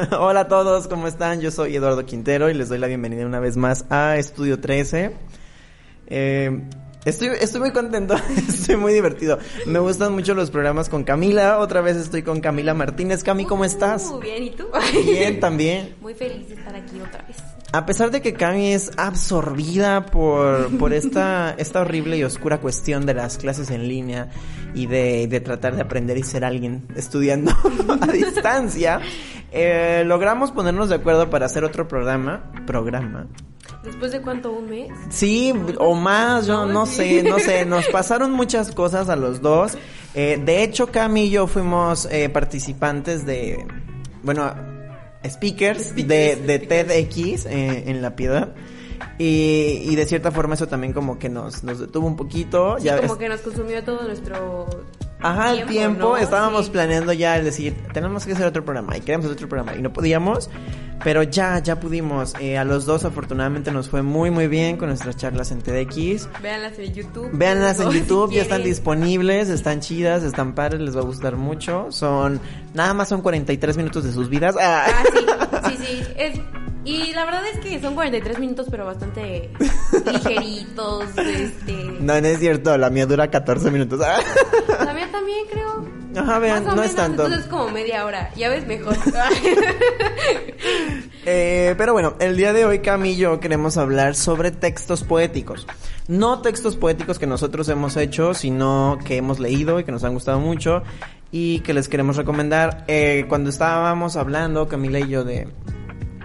[0.18, 1.40] Hola a todos, ¿cómo están?
[1.40, 5.12] Yo soy Eduardo Quintero y les doy la bienvenida una vez más a Estudio 13.
[6.06, 6.60] Eh,
[7.04, 8.14] estoy, estoy muy contento,
[8.48, 9.38] estoy muy divertido.
[9.66, 11.58] Me gustan mucho los programas con Camila.
[11.58, 13.22] Otra vez estoy con Camila Martínez.
[13.24, 14.10] Cami, ¿cómo estás?
[14.10, 14.66] Muy bien, ¿y tú?
[15.04, 15.96] Bien, también.
[16.00, 17.36] Muy feliz de estar aquí otra vez.
[17.72, 23.06] A pesar de que Cami es absorbida por, por esta, esta horrible y oscura cuestión
[23.06, 24.28] de las clases en línea
[24.74, 27.52] y de, de tratar de aprender y ser alguien estudiando
[28.00, 29.00] a distancia,
[29.52, 32.50] eh, logramos ponernos de acuerdo para hacer otro programa.
[32.66, 33.26] Programa.
[33.84, 34.52] ¿Después de cuánto?
[34.52, 34.90] ¿Un mes?
[35.08, 39.78] Sí, o más, yo no sé, no sé, nos pasaron muchas cosas a los dos.
[40.14, 43.64] Eh, de hecho, Cami y yo fuimos eh, participantes de,
[44.22, 44.52] bueno,
[45.28, 48.54] speakers, de, de TEDx eh, en La Piedad.
[49.18, 52.76] Y, y de cierta forma eso también como que nos, nos detuvo un poquito.
[52.78, 54.66] Sí, ya como ves- que nos consumió todo nuestro...
[55.22, 56.16] Ajá, el tiempo, ¿no?
[56.16, 56.70] estábamos Sí.
[56.72, 59.82] planeando ya el decir, tenemos que hacer otro programa y queremos hacer otro programa y
[59.82, 60.48] no podíamos,
[61.04, 62.34] pero ya, ya pudimos.
[62.40, 66.28] Eh, a los dos afortunadamente nos fue muy muy bien con nuestras charlas en TEDx.
[66.42, 67.30] Véanlas en YouTube.
[67.32, 67.92] Véanlas en ¿no?
[67.92, 71.86] YouTube, Si ya están disponibles, están chidas, están padres, les va a gustar mucho.
[71.90, 72.40] Son,
[72.74, 74.54] nada más son 43 minutos de sus vidas.
[74.60, 74.86] Ah.
[74.88, 76.12] Ah, sí, sí, sí.
[76.16, 76.40] Es,
[76.84, 79.50] y la verdad es que son 43 minutos, pero bastante
[80.10, 81.72] ligeritos, este...
[82.00, 84.00] No, no es cierto, la mía dura 14 minutos.
[84.84, 85.84] La mía también, creo.
[86.16, 87.24] Ajá, vean, no es tanto.
[87.24, 88.30] Entonces es como media hora.
[88.34, 88.96] Ya ves, mejor.
[91.26, 95.66] Eh, pero bueno, el día de hoy Cami y yo queremos hablar sobre textos poéticos.
[96.08, 100.14] No textos poéticos que nosotros hemos hecho, sino que hemos leído y que nos han
[100.14, 100.82] gustado mucho
[101.30, 102.84] y que les queremos recomendar.
[102.88, 105.46] Eh, cuando estábamos hablando, Camila y yo, de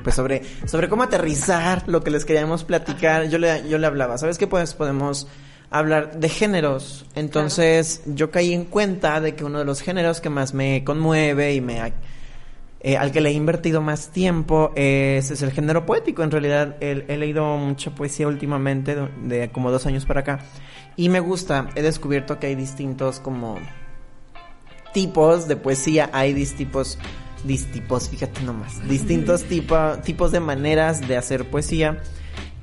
[0.06, 4.18] pues sobre, sobre cómo aterrizar lo que les queríamos platicar, yo le, yo le hablaba,
[4.20, 4.46] ¿sabes qué?
[4.46, 5.28] Pues podemos
[5.72, 7.08] hablar de géneros.
[7.16, 11.56] Entonces yo caí en cuenta de que uno de los géneros que más me conmueve
[11.56, 11.92] y me...
[12.82, 16.22] eh, al que le he invertido más tiempo es, es el género poético.
[16.22, 20.40] En realidad he, he leído mucha poesía últimamente, de, de como dos años para acá.
[20.96, 23.58] Y me gusta, he descubierto que hay distintos como
[24.94, 27.00] tipos de poesía, hay distintos,
[27.44, 32.02] distipos, fíjate nomás, distintos tipo- tipos de maneras de hacer poesía.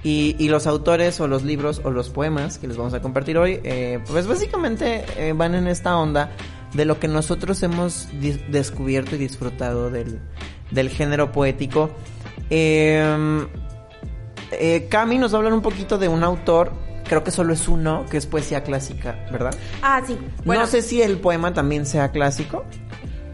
[0.05, 3.39] Y, y los autores o los libros o los poemas que les vamos a compartir
[3.39, 6.33] hoy, eh, pues básicamente eh, van en esta onda
[6.75, 8.09] de lo que nosotros hemos
[8.49, 10.19] descubierto y disfrutado del,
[10.73, 11.91] del género poético.
[12.51, 13.47] Eh,
[14.51, 16.73] eh, Cami nos va a hablar un poquito de un autor,
[17.09, 19.55] creo que solo es uno, que es poesía clásica, ¿verdad?
[19.83, 20.19] ah, sí.
[20.45, 22.65] Bueno, no sé si el poema también sea clásico.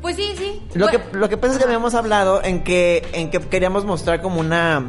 [0.00, 0.62] Pues sí, sí.
[0.74, 3.84] Lo Bueno, que lo que pasa es que habíamos hablado en que en que queríamos
[3.84, 4.88] mostrar como una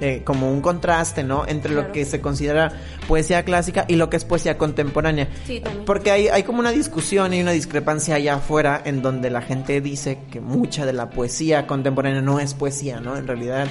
[0.00, 1.44] eh, como un contraste, ¿no?
[1.46, 2.72] Entre lo que se considera
[3.06, 5.28] poesía clásica y lo que es poesía contemporánea.
[5.46, 5.84] Sí, también.
[5.84, 9.82] Porque hay, hay como una discusión y una discrepancia allá afuera en donde la gente
[9.82, 13.14] dice que mucha de la poesía contemporánea no es poesía, ¿no?
[13.14, 13.68] En realidad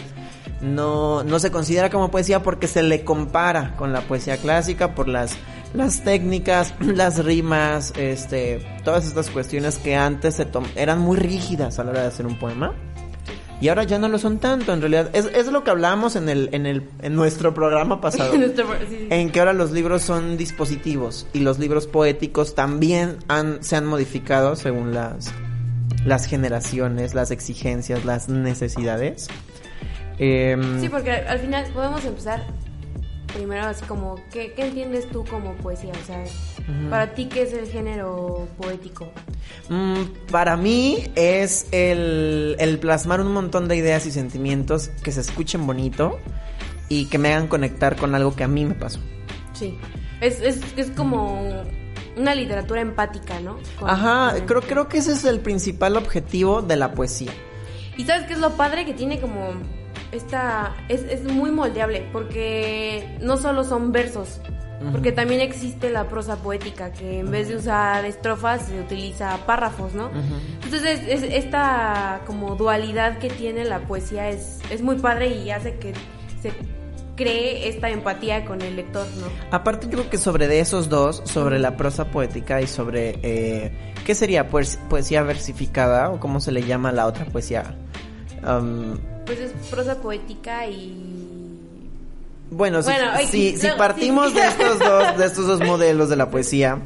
[0.61, 5.07] no, no se considera como poesía porque se le compara con la poesía clásica por
[5.07, 5.35] las,
[5.73, 11.83] las técnicas, las rimas, este, todas estas cuestiones que antes se eran muy rígidas a
[11.83, 12.73] la hora de hacer un poema.
[13.61, 15.09] Y ahora ya no lo son tanto, en realidad.
[15.11, 18.33] Es, es lo que hablamos en el, en el, en nuestro programa pasado.
[18.37, 19.07] Nuestro- sí, sí.
[19.09, 23.85] En que ahora los libros son dispositivos y los libros poéticos también han, se han
[23.85, 25.33] modificado según las,
[26.05, 29.27] las generaciones, las exigencias, las necesidades.
[30.19, 32.45] Em, Sí, porque al final podemos empezar
[33.33, 35.91] primero así como, ¿qué, qué entiendes tú como poesía?
[36.01, 36.23] O sea,
[36.89, 39.11] para ti, ¿qué es el género poético?
[39.69, 45.21] mm, para mí es el, el plasmar un montón de ideas y sentimientos que se
[45.21, 46.19] escuchen bonito
[46.89, 48.99] y que me hagan conectar con algo que a mí me pasó.
[49.53, 49.77] Sí.
[50.21, 51.63] Es, es, es como
[52.17, 53.57] una literatura empática, ¿no?
[53.79, 57.31] Con- Ajá, con el- creo, creo que ese es el principal objetivo de la poesía.
[57.95, 59.51] Y sabes qué es lo padre que tiene como
[60.11, 64.39] esta es, es muy moldeable porque no solo son versos,
[64.91, 69.93] porque también existe la prosa poética que en vez de usar estrofas se utiliza párrafos,
[69.93, 70.09] ¿no?
[70.63, 75.51] Entonces es, es- esta como dualidad que tiene la poesía es, es muy padre y
[75.51, 75.93] hace que
[76.41, 76.53] se
[77.17, 79.27] cree esta empatía con el lector, ¿no?
[79.51, 83.71] Aparte yo creo que sobre de esos dos, sobre la prosa poética y sobre eh,
[84.05, 87.75] qué sería pues, poesía versificada o cómo se le llama la otra poesía.
[88.47, 88.97] Um,
[89.29, 90.91] Pues es prosa poética y
[92.49, 94.33] Bueno, si, Bueno, si, partimos sí.
[94.33, 96.79] de estos dos, de estos dos modelos de la poesía,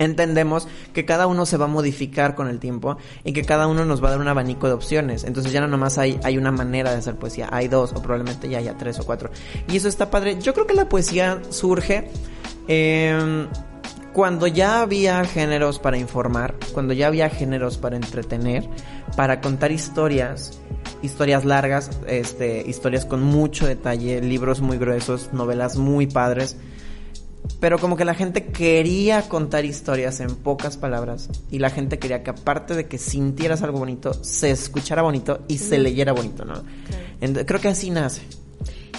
[0.00, 3.84] entendemos que cada uno se va a modificar con el tiempo y que cada uno
[3.84, 5.22] nos va a dar un abanico de opciones.
[5.22, 8.48] Entonces ya no nomás hay, hay una manera de hacer poesía, hay dos o probablemente
[8.48, 9.30] ya haya tres o cuatro.
[9.68, 10.40] Y eso está padre.
[10.40, 12.10] Yo creo que la poesía surge
[12.66, 13.46] eh,
[14.14, 18.64] cuando ya había géneros para informar, cuando ya había géneros para entretener,
[19.16, 20.60] para contar historias,
[21.02, 26.56] historias largas, este, historias con mucho detalle, libros muy gruesos, novelas muy padres.
[27.58, 32.22] Pero como que la gente quería contar historias en pocas palabras y la gente quería
[32.22, 36.62] que aparte de que sintieras algo bonito, se escuchara bonito y se leyera bonito, ¿no?
[37.44, 38.22] Creo que así nace.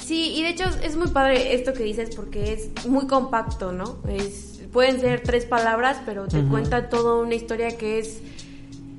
[0.06, 3.98] Sí, y de hecho es muy padre esto que dices porque es muy compacto, ¿no?
[4.08, 6.50] Es, pueden ser tres palabras, pero te Ujú.
[6.50, 8.19] cuenta toda una historia que es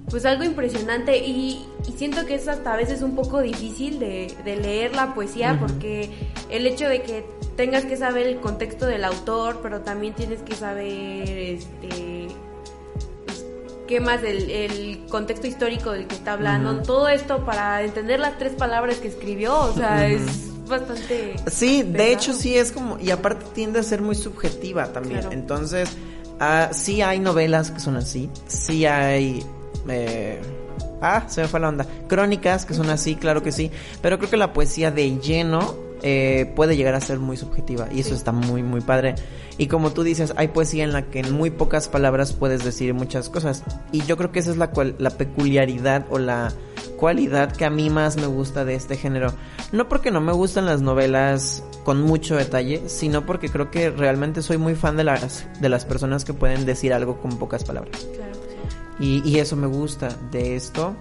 [0.08, 1.18] pues algo impresionante.
[1.18, 5.14] Y, y siento que es hasta a veces un poco difícil de, de leer la
[5.14, 6.08] poesía porque
[6.48, 7.26] el hecho de que
[7.58, 12.28] tengas que saber el contexto del autor, pero también tienes que saber este
[13.26, 13.44] pues,
[13.86, 18.38] qué más el, el contexto histórico del que está hablando, todo esto para entender las
[18.38, 20.22] tres palabras que escribió, o sea, es
[20.68, 25.20] bastante Sí, de hecho sí es como, y aparte tiende a ser muy subjetiva también.
[25.20, 25.32] Claro.
[25.34, 25.88] Entonces,
[26.40, 29.44] ah, sí hay novelas que son así, sí hay...
[29.88, 30.40] eh,
[31.00, 31.86] ah, se me fue la onda.
[32.08, 33.70] Crónicas que son así, claro que sí.
[34.02, 37.98] Pero creo que la poesía de lleno eh, puede llegar a ser muy subjetiva y
[37.98, 39.16] eso está muy, muy padre.
[39.58, 42.94] Y como tú dices, hay poesía en la que en muy pocas palabras puedes decir
[42.94, 43.64] muchas cosas.
[43.90, 46.52] Y yo creo que esa es la, cual, la peculiaridad o la
[46.96, 49.34] cualidad que a mí más me gusta de este género.
[49.72, 54.42] No porque no me gustan las novelas con mucho detalle, sino porque creo que realmente
[54.42, 58.06] soy muy fan de las, de las personas que pueden decir algo con pocas palabras.
[58.14, 58.32] Claro
[59.00, 59.22] sí.
[59.24, 60.94] Y, y eso me gusta de esto.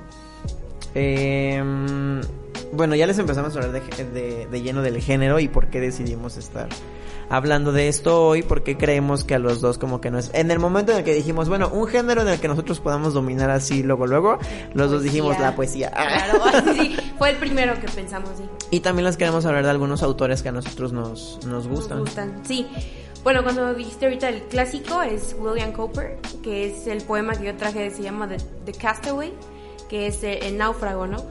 [0.95, 2.21] Em,
[2.73, 5.79] bueno, ya les empezamos a hablar de, de- de lleno del género y por qué
[5.79, 6.67] decidimos estar
[7.27, 10.29] hablando de esto hoy, porque creemos que a los dos como que no es...
[10.35, 13.15] En el momento en el que dijimos, bueno, un género en el que nosotros podamos
[13.15, 14.37] dominar así, luego, luego,
[14.75, 15.89] los dos dijimos la poesía.
[15.89, 16.43] Claro,
[16.75, 18.43] sí, fue el primero que pensamos, sí.
[18.69, 21.97] Y también les queremos hablar de algunos autores que a nosotros nos, nos gustan.
[21.97, 22.67] Nos gustan, sí.
[23.23, 27.55] Bueno, cuando dijiste ahorita el clásico es William Cowper, que es el poema que yo
[27.55, 29.33] traje, se llama The, The Castaway,
[29.89, 31.25] que es eh, el náufrago, ¿no?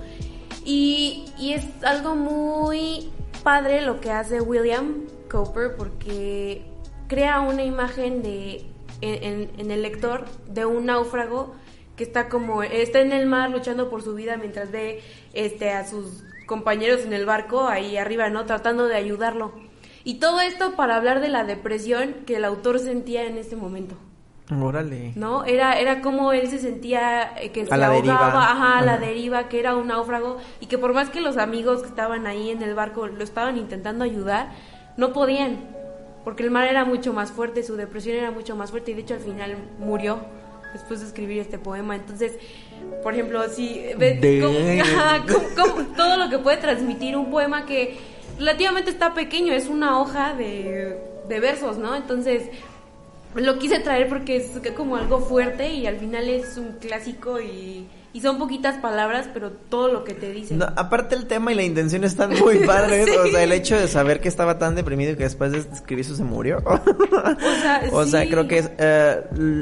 [0.64, 3.10] Y, y es algo muy
[3.42, 6.62] padre lo que hace William Cowper porque
[7.08, 8.64] crea una imagen de
[9.00, 11.54] en- en el lector de un náufrago
[11.96, 15.00] que está como está en el mar luchando por su vida mientras ve
[15.34, 18.46] este a sus compañeros en el barco ahí arriba, ¿no?
[18.46, 19.52] Tratando de ayudarlo.
[20.04, 23.96] Y todo esto para hablar de la depresión que el autor sentía en ese momento.
[24.50, 25.12] Órale.
[25.16, 25.44] ¿no?
[25.44, 28.50] Era, era como él se sentía eh, que se A la ahogaba, deriva.
[28.52, 29.00] ajá, a la Ajá.
[29.06, 32.50] deriva, que era un náufrago y que por más que los amigos que estaban ahí
[32.50, 34.50] en el barco lo estaban intentando ayudar,
[34.98, 35.60] no podían,
[36.24, 39.00] porque el mar era mucho más fuerte, su depresión era mucho más fuerte y de
[39.00, 40.18] hecho al final murió
[40.74, 41.96] después de escribir este poema.
[41.96, 42.38] Entonces,
[43.02, 47.30] por ejemplo, si ves De- cómo- ajá, cómo- cómo- todo lo que puede transmitir un
[47.30, 47.96] poema que
[48.38, 50.98] relativamente está pequeño, es una hoja de,
[51.28, 51.94] de versos, ¿no?
[51.94, 52.50] Entonces,
[53.34, 57.86] lo quise traer porque es como algo fuerte y al final es un clásico y,
[58.12, 60.54] y son poquitas palabras, pero todo lo que te dice.
[60.54, 63.06] No, aparte el tema y la intención están muy padres.
[63.10, 63.16] Sí.
[63.16, 66.04] O sea, el hecho de saber que estaba tan deprimido y que después de escribir
[66.04, 66.62] eso se murió.
[66.64, 68.28] O sea, O sea, sí.
[68.30, 68.70] creo que es...
[68.78, 69.20] eh,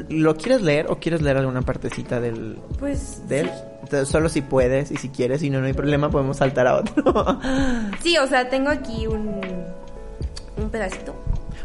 [0.09, 2.57] ¿Lo quieres leer o quieres leer alguna partecita del...
[2.79, 3.51] Pues de él?
[3.89, 6.75] Te- Solo si puedes y si quieres, si no, no hay problema, podemos saltar a
[6.77, 7.03] otro.
[8.03, 9.41] sí, o sea, tengo aquí un,
[10.57, 11.15] un pedacito.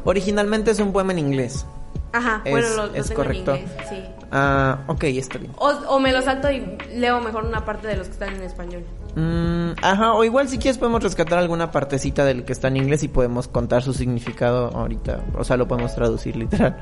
[0.04, 1.66] Originalmente es un poema en inglés.
[2.12, 3.54] Ajá, Es- bueno, lo, lo es tengo correcto.
[3.54, 4.02] en inglés, sí.
[4.30, 5.52] Ah, ok, está bien.
[5.58, 8.42] O, o me lo salto y leo mejor una parte de los que están en
[8.42, 8.82] español.
[9.14, 13.02] Mm, ajá, o igual si quieres podemos rescatar alguna partecita del que está en inglés
[13.02, 15.20] y podemos contar su significado ahorita.
[15.38, 16.76] O sea, lo podemos traducir literal.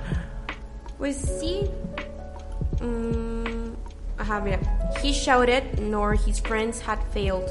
[0.98, 1.68] Pues sí.
[2.80, 3.72] Mm,
[4.18, 4.58] ajá, mira.
[5.02, 7.50] He shouted, nor his friends had failed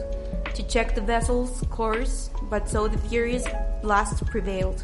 [0.55, 3.44] to check the vessel's course, but so the furious
[3.82, 4.84] blast prevailed.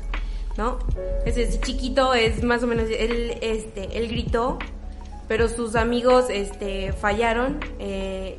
[0.62, 0.78] ¿No?
[1.26, 4.60] Ese es chiquito, es más o menos, él, este, él gritó,
[5.28, 7.58] pero sus amigos, este, fallaron.
[7.80, 8.36] Eh,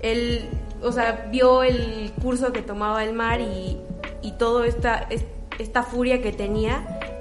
[0.00, 0.48] él,
[0.80, 3.78] o sea, vio el curso que tomaba el mar y,
[4.22, 5.24] y toda esta, es-
[5.58, 7.11] esta furia que tenía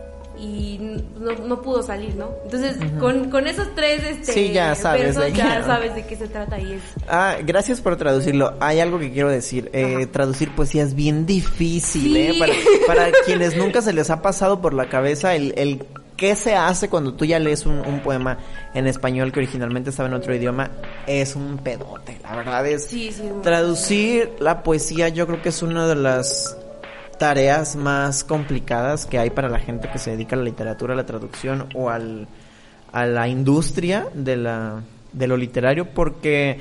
[0.41, 0.79] y
[1.19, 2.29] no, no pudo salir, ¿no?
[2.45, 6.15] Entonces, con, con esos tres este, Sí, ya sabes de qué- ya sabes de qué
[6.15, 6.81] se trata y es...
[7.07, 8.55] Ah, gracias por traducirlo.
[8.59, 9.69] Hay algo que quiero decir.
[9.73, 12.17] Eh, traducir poesía es bien difícil, Sí.
[12.17, 12.33] ¿eh?
[12.39, 12.53] Para,
[12.87, 15.85] para quienes nunca se les ha pasado por la cabeza el, el
[16.17, 18.37] qué se hace cuando tú ya lees un, un poema
[18.73, 20.69] en español que originalmente estaba en otro idioma,
[21.07, 22.19] es un pedote.
[22.23, 22.85] La verdad es...
[22.85, 23.23] Sí, sí.
[23.43, 26.57] Traducir la poesía yo creo que es una de las
[27.21, 30.97] tareas más complicadas que hay para la gente que se dedica a la literatura, a
[30.97, 32.27] la traducción o al,
[32.91, 34.81] a la industria de, la,
[35.13, 36.57] de lo literario porque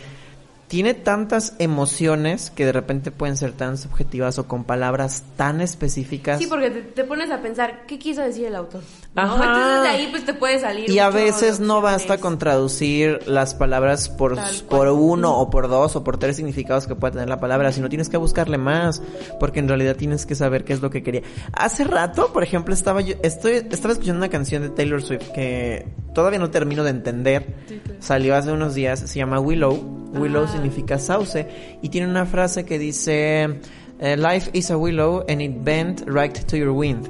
[0.71, 6.39] tiene tantas emociones que de repente pueden ser tan subjetivas o con palabras tan específicas.
[6.39, 8.81] Sí, porque te, te pones a pensar, ¿qué quiso decir el autor?
[9.17, 9.35] ¿No?
[9.35, 10.89] Entonces de ahí pues te puede salir.
[10.89, 15.97] Y a veces no basta con traducir las palabras por, por uno o por dos
[15.97, 19.03] o por tres significados que pueda tener la palabra, sino tienes que buscarle más,
[19.41, 21.23] porque en realidad tienes que saber qué es lo que quería.
[21.53, 25.89] Hace rato, por ejemplo, estaba yo, estoy, estaba escuchando una canción de Taylor Swift que
[26.15, 27.57] todavía no termino de entender.
[27.67, 28.01] Sí, claro.
[28.01, 30.00] Salió hace unos días, se llama Willow.
[30.13, 30.49] Willow Ah.
[30.53, 31.47] significa sauce
[31.83, 33.61] y tiene una frase que dice
[34.01, 37.09] eh, Life is a willow and it bent right to your wind.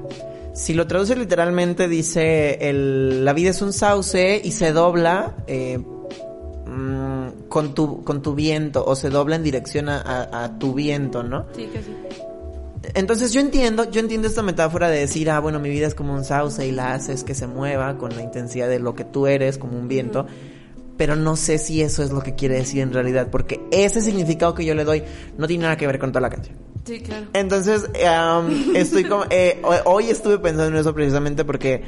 [0.53, 5.79] Si lo traduce literalmente dice el, la vida es un sauce y se dobla eh,
[6.67, 10.75] mm, con tu con tu viento o se dobla en dirección a, a- a tu
[10.75, 11.47] viento, ¿no?
[11.55, 11.95] Sí, que sí.
[12.95, 16.15] Entonces yo entiendo, yo entiendo esta metáfora de decir, ah, bueno, mi vida es como
[16.15, 19.27] un sauce y la haces que se mueva con la intensidad de lo que tú
[19.27, 20.27] eres, como un viento.
[21.01, 24.53] Pero no sé si eso es lo que quiere decir en realidad, porque ese significado
[24.55, 25.03] que yo le doy
[25.39, 26.59] no tiene nada que ver con toda la canción.
[26.85, 27.25] Sí, claro.
[27.33, 31.83] Entonces, am, estoy como, eh, ho- hoy estuve pensando en eso precisamente porque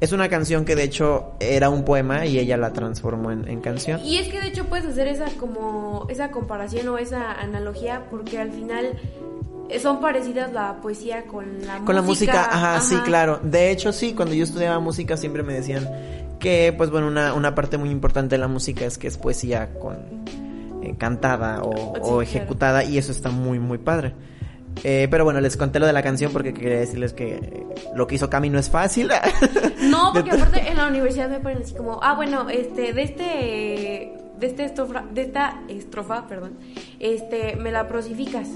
[0.00, 3.60] es una canción que de hecho era un poema y ella la transformó en, en
[3.60, 4.00] canción.
[4.04, 8.40] Y es que de hecho puedes hacer esa como esa comparación o esa analogía porque
[8.40, 8.94] al final
[9.68, 11.84] eh, son parecidas la poesía con la música.
[11.84, 13.38] Con la música, ajá, sí, claro.
[13.44, 15.88] De hecho, sí, cuando yo estudiaba música siempre me decían
[16.38, 19.70] que, pues bueno, una, una parte muy importante de la música es que es poesía
[19.78, 19.96] con
[20.82, 22.22] eh, cantada o, Sí, o claro.
[22.22, 24.14] ejecutada y eso está muy, muy padre.
[24.84, 28.16] Eh, pero bueno, les conté lo de la canción porque quería decirles que lo que
[28.16, 29.10] hizo Cami no es fácil.
[29.80, 34.12] No, porque aparte en la universidad me ponen así como, ah, bueno, este, de este,
[34.38, 36.58] de este estrofa, de esta estrofa, perdón,
[36.98, 38.48] este, me la prosificas.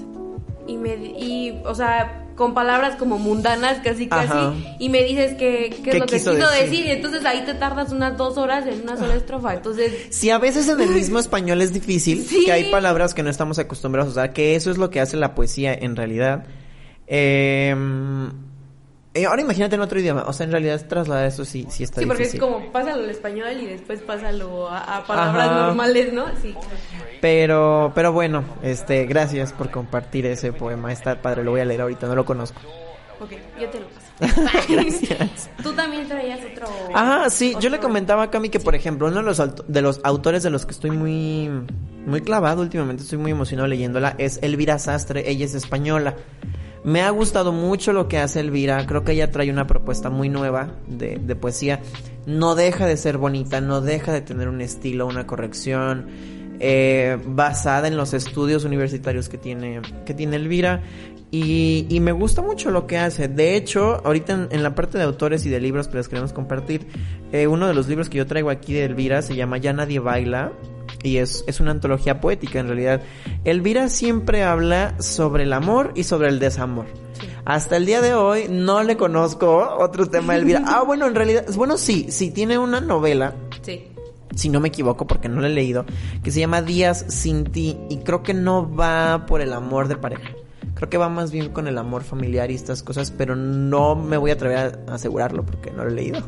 [0.67, 4.53] Y me, y, o sea, con palabras como mundanas casi casi, Ajá.
[4.79, 6.69] y me dices que, qué ¿Qué es lo que quiso decir?
[6.71, 6.85] decir?
[6.87, 9.93] y entonces ahí te tardas unas dos horas en una sola estrofa, entonces...
[10.09, 12.45] Si a veces en el mismo español es difícil, Sí.
[12.45, 15.17] que hay palabras que no estamos acostumbrados a usar, que eso es lo que hace
[15.17, 16.45] la poesía en realidad.
[17.05, 17.75] Eh,
[19.13, 22.01] eh, ahora imagínate en otro idioma, o sea, en realidad trasladar eso sí, sí está
[22.01, 22.41] Sí, porque difícil.
[22.43, 25.65] es como, pásalo al español y después pásalo a, a palabras Ajá.
[25.67, 26.25] normales, ¿no?
[26.41, 26.55] Sí.
[27.19, 31.81] Pero, pero bueno, este, gracias por compartir ese poema, está padre, lo voy a leer
[31.81, 32.59] ahorita, no lo conozco.
[33.19, 34.07] Ok, yo te lo paso.
[34.69, 35.49] Gracias.
[35.61, 36.65] Tú también traías otro...
[36.95, 39.99] Ah, sí, yo le comentaba a Cami que, por ejemplo, uno de los, de los
[40.03, 41.49] autores de los que estoy muy,
[42.05, 46.15] muy clavado últimamente, estoy muy emocionado leyéndola, es Elvira Sastre, ella es española.
[46.83, 50.29] Me ha gustado mucho lo que hace Elvira, creo que ella trae una propuesta muy
[50.29, 51.81] nueva de, de poesía.
[52.25, 56.07] No deja de ser bonita, no deja de tener un estilo, una corrección,
[56.63, 60.83] eh, basada en los estudios universitarios que tiene, que tiene Elvira.
[61.31, 63.27] Y, me gusta mucho lo que hace.
[63.27, 66.33] De hecho, ahorita en, en la parte de autores y de libros que les queremos
[66.33, 66.85] compartir,
[67.31, 69.99] eh, uno de los libros que yo traigo aquí de Elvira se llama Ya Nadie
[69.99, 70.51] Baila.
[71.03, 73.01] Y es, es una antología poética en realidad.
[73.43, 76.85] Elvira siempre habla sobre el amor y sobre el desamor.
[77.45, 80.61] Hasta el día de hoy no le conozco otro tema de Elvira.
[80.67, 83.87] Ah, bueno, en realidad, bueno, sí, sí, tiene una novela Sí.
[84.35, 85.85] si no me equivoco, porque no la he leído,
[86.23, 89.97] que se llama Días sin ti y creo que no va por el amor de
[89.97, 90.29] pareja.
[90.81, 94.17] Creo que va más bien con el amor familiar y estas cosas, pero no me
[94.17, 96.21] voy a atrever a asegurarlo porque no lo he leído.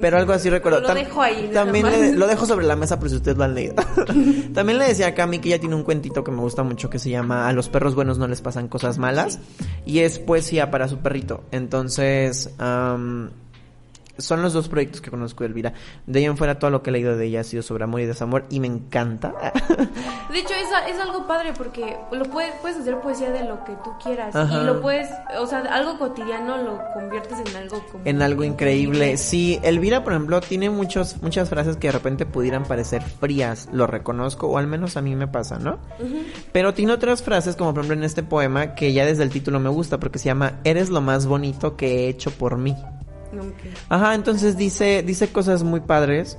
[0.00, 0.80] Pero algo así recuerdo.
[0.80, 3.44] Lo Tam- dejo ahí, También le- lo dejo sobre la mesa por si ustedes lo
[3.44, 3.74] han leído.
[4.54, 6.98] también le decía a Cami que ella tiene un cuentito que me gusta mucho que
[6.98, 9.38] se llama A los perros buenos no les pasan cosas malas.
[9.84, 11.44] Y es poesía para su perrito.
[11.50, 13.28] Entonces, am,
[14.20, 15.72] son los dos proyectos que conozco de Elvira.
[16.06, 18.00] De ahí en fuera todo lo que he leído de ella ha sido sobre amor
[18.00, 19.34] y desamor y me encanta.
[20.30, 23.72] De hecho, es, es algo padre porque lo puedes, puedes hacer poesía de lo que
[23.84, 24.34] tú quieras.
[24.34, 24.60] Ajá.
[24.60, 25.08] Y lo puedes,
[25.38, 28.04] o sea, algo cotidiano lo conviertes en algo como...
[28.04, 29.16] en algo increíble.
[29.16, 33.86] Sí, Elvira, por ejemplo, tiene muchos, muchas frases que de repente pudieran parecer frías, lo
[33.86, 35.78] reconozco, o al menos a mí me pasa, ¿no?
[36.52, 39.60] Pero tiene otras frases, como por ejemplo en este poema, que ya desde el título
[39.60, 42.76] me gusta, porque se llama Eres lo más bonito que he hecho por mí.
[43.32, 43.74] Ok.
[43.88, 46.36] Ajá, entonces dice, dice cosas muy padres.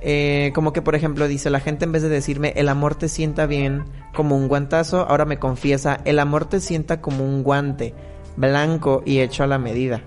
[0.00, 3.08] Eh, como que por ejemplo dice la gente en vez de decirme el amor te
[3.08, 3.82] sienta bien
[4.14, 7.94] como un guantazo, ahora me confiesa el amor te sienta como un guante
[8.36, 10.02] blanco y hecho a la medida.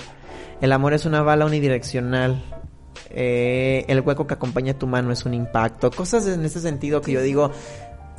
[0.61, 2.41] El amor es una bala unidireccional.
[3.09, 5.91] Eh, el hueco que acompaña tu mano es un impacto.
[5.91, 7.51] Cosas en ese sentido que yo digo,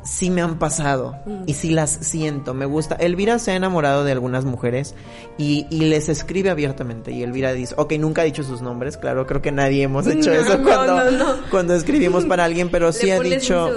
[0.03, 2.95] sí me han pasado y sí las siento, me gusta.
[2.95, 4.95] Elvira se ha enamorado de algunas mujeres
[5.37, 9.25] y, y les escribe abiertamente y Elvira dice, ok, nunca ha dicho sus nombres, claro,
[9.27, 12.91] creo que nadie hemos hecho No, eso no, cuando, no, cuando escribimos para alguien, pero
[12.91, 13.69] sí Le ha dicho...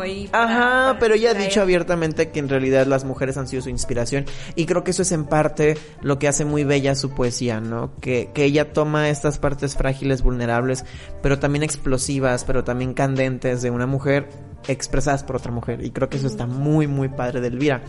[0.00, 0.28] ahí.
[0.28, 3.62] para- Ajá, para pero ella ha dicho abiertamente que en realidad las mujeres han sido
[3.62, 4.24] su inspiración
[4.54, 7.92] y creo que eso es en parte lo que hace muy bella su poesía, ¿no?
[8.00, 10.84] Que, que ella toma estas partes frágiles, vulnerables,
[11.22, 14.28] pero también explosivas, pero también candentes de una mujer
[14.68, 17.82] expresadas por otra mujer y creo que eso está muy, muy padre de Elvira.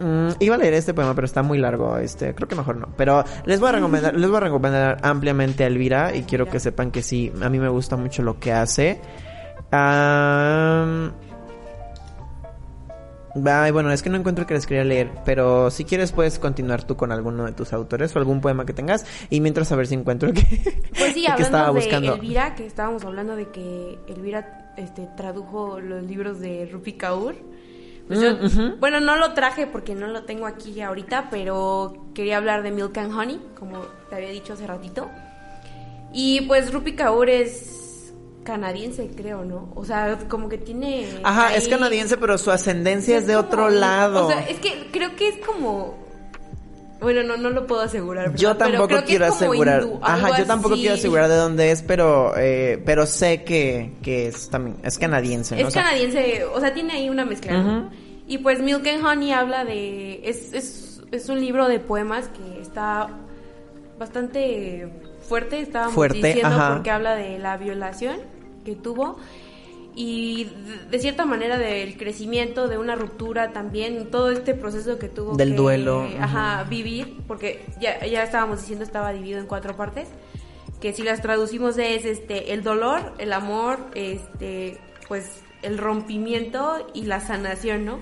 [0.00, 1.98] Mm, iba a leer este poema, pero está muy largo.
[1.98, 2.88] Este, creo que mejor no.
[2.96, 6.58] Pero les voy a recomendar, les voy a recomendar ampliamente a Elvira y quiero que
[6.58, 9.00] sepan que sí, a mí me gusta mucho lo que hace.
[9.70, 11.12] Am,
[13.46, 16.82] Ay, bueno, es que no encuentro que les quería leer, pero si quieres puedes continuar
[16.84, 19.86] tú con alguno de tus autores o algún poema que tengas y mientras a ver
[19.86, 20.42] si encuentro el que,
[20.98, 22.14] Pues sí, que estaba hablando de buscando.
[22.14, 27.34] Elvira, que estábamos hablando de que Elvira este, tradujo los libros de Rupi Kaur.
[28.08, 28.76] Pues yo- Mm, ujú.
[28.80, 32.98] Bueno, no lo traje porque no lo tengo aquí ahorita, pero quería hablar de Milk
[32.98, 35.08] and Honey, como te había dicho hace ratito.
[36.12, 37.76] Y pues Rupi Kaur es
[38.44, 39.70] canadiense, creo, ¿no?
[39.74, 41.06] O sea, como que tiene...
[41.22, 44.26] Ajá, es canadiense, pero su ascendencia es de como otro lado.
[44.26, 45.98] O sea, es que creo que es como...
[47.00, 48.34] Bueno, no, no lo puedo asegurar.
[48.34, 49.82] Yo tampoco que quiero es como asegurar.
[49.82, 50.82] hindú, Ajá, yo tampoco así.
[50.82, 55.54] quiero asegurar de dónde es, pero eh, pero sé que, que es también es canadiense,
[55.54, 55.62] ¿no?
[55.62, 57.90] Es O sea, canadiense, o sea, tiene ahí una mezcla.
[58.26, 60.20] Y pues Milk and Honey habla de...
[60.28, 63.08] Es, es, es un libro de poemas que está
[63.98, 64.88] bastante
[65.30, 66.74] fuerte, estábamos Fuerte, diciendo, ajá.
[66.74, 68.16] porque habla de la violación
[68.64, 69.16] que tuvo
[69.94, 70.50] y
[70.90, 75.50] de, cierta manera del crecimiento, de una ruptura también, todo este proceso que tuvo Del
[75.50, 80.08] que, duelo, ajá, vivir, porque ya, ya estábamos diciendo estaba dividido en cuatro partes,
[80.80, 87.02] que si las traducimos es este el dolor, el amor, este pues el rompimiento y
[87.02, 88.00] la sanación, ¿no?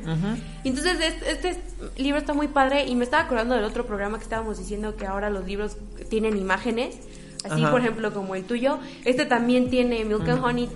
[0.63, 1.57] Y entonces este, este
[1.97, 5.07] libro está muy padre y me estaba acordando del otro programa que estábamos diciendo que
[5.07, 5.77] ahora los libros
[6.09, 6.97] tienen imágenes,
[7.45, 7.71] así Ajá.
[7.71, 8.79] por ejemplo como el tuyo.
[9.05, 10.69] Este también tiene Milk and Honey.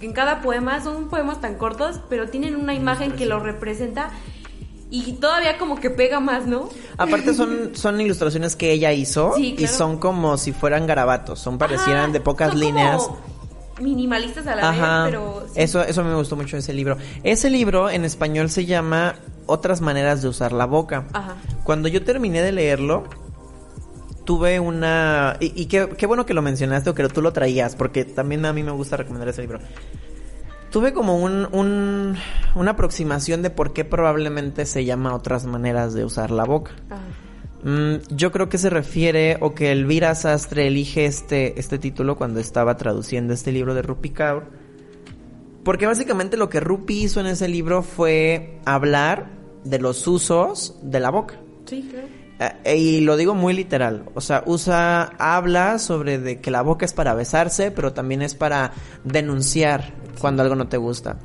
[0.00, 4.10] En cada poema son poemas tan cortos, pero tienen una imagen que lo representa
[4.90, 6.68] y todavía como que pega más, ¿no?
[6.98, 11.58] Aparte son son ilustraciones que ella hizo Sí, y son como si fueran garabatos, son
[11.58, 13.10] parecieran Ajá, de pocas son como líneas.
[13.80, 15.04] minimalistas a la Ajá.
[15.04, 15.60] vez, pero sí.
[15.62, 16.96] Eso eso me gustó mucho ese libro.
[17.24, 21.04] Ese libro en español se llama Otras maneras de usar la boca.
[21.12, 21.36] Ajá.
[21.64, 23.04] Cuando yo terminé de leerlo,
[24.26, 25.38] tuve una...
[25.40, 28.44] Y, y qué, qué bueno que lo mencionaste o que tú lo traías, porque también
[28.44, 29.60] a mí me gusta recomendar ese libro.
[30.70, 32.16] Tuve como un, un-
[32.54, 36.72] una aproximación de por qué probablemente se llama otras maneras de usar la boca.
[36.90, 37.00] Ajá.
[37.64, 42.38] Mm, yo creo que se refiere o que Elvira Sastre elige este, este título cuando
[42.38, 44.44] estaba traduciendo este libro de Rupi Kaur.
[45.64, 49.30] Porque básicamente lo que Rupi hizo en ese libro fue hablar
[49.64, 51.34] de los usos de la boca.
[51.64, 52.06] Sí, claro.
[52.38, 56.84] Eh, y lo digo muy literal, o sea, usa, habla sobre de que la boca
[56.84, 58.72] es para besarse, pero también es para
[59.04, 61.16] denunciar cuando algo no te gusta.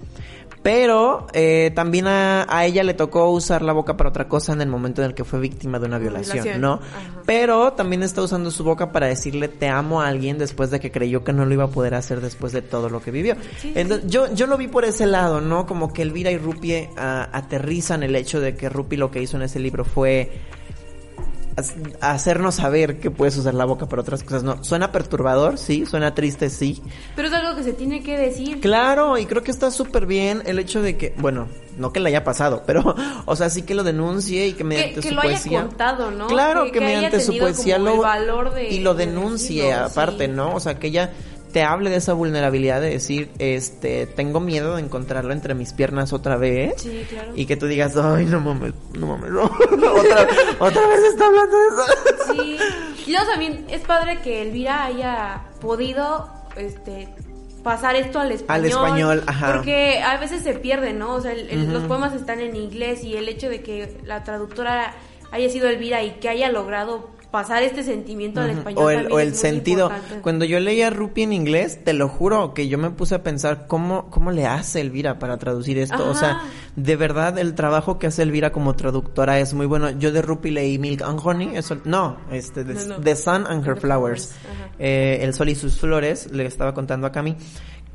[0.64, 4.62] Pero eh, también a, a ella le tocó usar la boca para otra cosa en
[4.62, 6.74] el momento en el que fue víctima de una violación, violación, ¿no?
[6.74, 7.24] ajá.
[7.26, 10.92] Pero también está usando su boca para decirle te amo a alguien después de que
[10.92, 13.36] creyó que no lo iba a poder hacer después de todo lo que vivió.
[13.58, 15.66] Sí, Entonces, yo, yo lo vi por ese lado, ¿no?
[15.66, 19.38] Como que Elvira y Rupi ah, aterrizan el hecho de que Rupi lo que hizo
[19.38, 20.30] en ese libro fue
[22.00, 24.44] hacernos saber que puedes usar la boca para otras cosas.
[24.44, 26.82] No, suena perturbador, sí, suena triste, sí.
[27.16, 28.60] Pero es algo que se tiene que decir.
[28.62, 32.10] Claro, y creo que está súper bien el hecho de que, bueno, no que le
[32.10, 35.16] haya pasado, pero, o sea, sí que lo denuncie y que que, mediante que su
[35.16, 35.62] lo haya poesía.
[35.64, 36.28] contado, ¿no?
[36.28, 39.86] Claro, que, haya mediante su poesía lo el valor de- y lo de denuncie decirlo,
[39.86, 40.32] aparte, sí.
[40.32, 40.56] ¿no?
[40.56, 41.12] O sea, que ella
[41.52, 46.14] te hable de esa vulnerabilidad de decir, este, tengo miedo de encontrarlo entre mis piernas
[46.14, 46.82] otra vez.
[46.82, 47.32] Sí, claro.
[47.36, 49.44] Y que tú digas, ay, no mames, no mames, no.
[49.94, 50.28] otra,
[50.60, 52.34] otra vez está hablando de eso.
[52.34, 52.58] Sí.
[53.08, 57.08] Y luego también es padre que Elvira haya podido este
[57.64, 58.66] pasar esto al español.
[58.68, 59.54] español, ajá.
[59.54, 61.14] Porque a veces se pierde, ¿no?
[61.16, 64.24] O sea, el- el- los poemas están en inglés y el hecho de que la
[64.24, 64.94] traductora
[65.32, 68.84] haya sido Elvira y que haya logrado pasar este sentimiento al español.
[68.84, 69.88] O el, o el sentido.
[69.90, 70.22] importante.
[70.22, 73.66] Cuando yo leía Rupi en inglés, te lo juro que yo me puse a pensar
[73.68, 76.10] cómo, cómo le hace Elvira para traducir esto.
[76.10, 76.42] O sea,
[76.76, 79.90] de verdad el trabajo que hace Elvira como traductora es muy bueno.
[79.92, 83.00] Yo de Rupi leí Milk and Honey, eso, no, este, The, No, no.
[83.00, 84.32] The Sun and Her The Flowers.
[84.78, 87.36] Eh, el Sol y sus Flores, le estaba contando a Cami.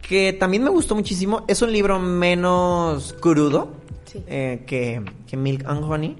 [0.00, 1.44] Que también me gustó muchísimo.
[1.48, 3.72] Es un libro menos crudo
[4.04, 4.22] Sí.
[4.28, 6.16] eh, que, que Milk and Honey.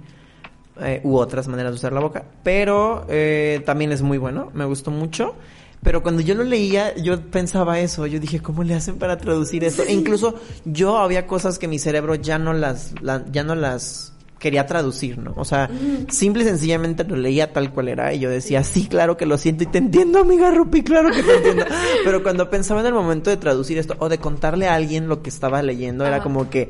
[0.81, 2.25] Eh, u otras maneras de usar la boca.
[2.43, 5.35] Pero eh, también es muy bueno, me gustó mucho.
[5.83, 8.07] Pero cuando yo lo leía, yo pensaba eso.
[8.07, 9.85] Yo dije, ¿cómo le hacen para traducir esto?
[9.85, 10.35] E incluso
[10.65, 15.17] yo había cosas que mi cerebro ya no las, la- ya no las quería traducir,
[15.19, 15.33] ¿no?
[15.37, 15.71] O sea,
[16.09, 19.39] simple y sencillamente lo leía tal cual era y yo decía, sí, claro que lo
[19.39, 21.65] siento y te entiendo, amiga Rupi, claro que te entiendo.
[22.05, 25.23] Pero cuando pensaba en el momento de traducir esto o de contarle a alguien lo
[25.23, 26.69] que estaba leyendo, era como que,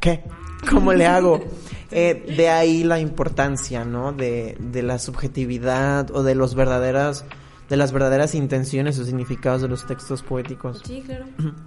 [0.00, 0.22] ¿qué?
[0.70, 1.40] ¿Cómo le hago?
[1.92, 4.12] Eh, de ahí la importancia, ¿no?
[4.12, 7.24] De, de la subjetividad o de los verdaderas,
[7.70, 10.82] de las verdaderas intenciones o significados de los textos poéticos.
[10.84, 11.24] Sí, claro.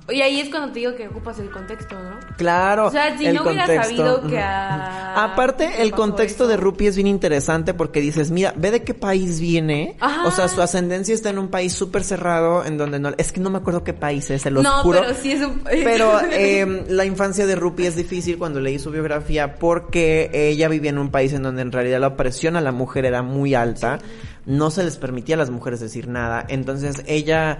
[0.10, 2.20] Y ahí es cuando te digo que ocupas el contexto, ¿no?
[2.38, 2.88] Claro.
[2.88, 6.52] O sea, si el no hubiera contexto, sabido que a- Aparte, el contexto eso.
[6.52, 9.96] de Rupi es bien interesante porque dices, mira, ve de qué país viene.
[10.02, 10.28] Ajá.
[10.28, 13.12] O sea, su ascendencia está en un país súper cerrado en donde no...
[13.18, 15.00] Es que no me acuerdo qué país es, se los no, juro.
[15.02, 15.62] pero sí es un...
[15.63, 20.89] Pero eh, la infancia de Rupi es difícil cuando leí su biografía porque ella vivía
[20.89, 24.00] en un país en donde en realidad la opresión a la mujer era muy alta,
[24.46, 27.60] no se les permitía a las mujeres decir nada, entonces ella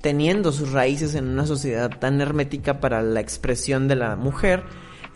[0.00, 4.62] teniendo sus raíces en una sociedad tan hermética para la expresión de la mujer,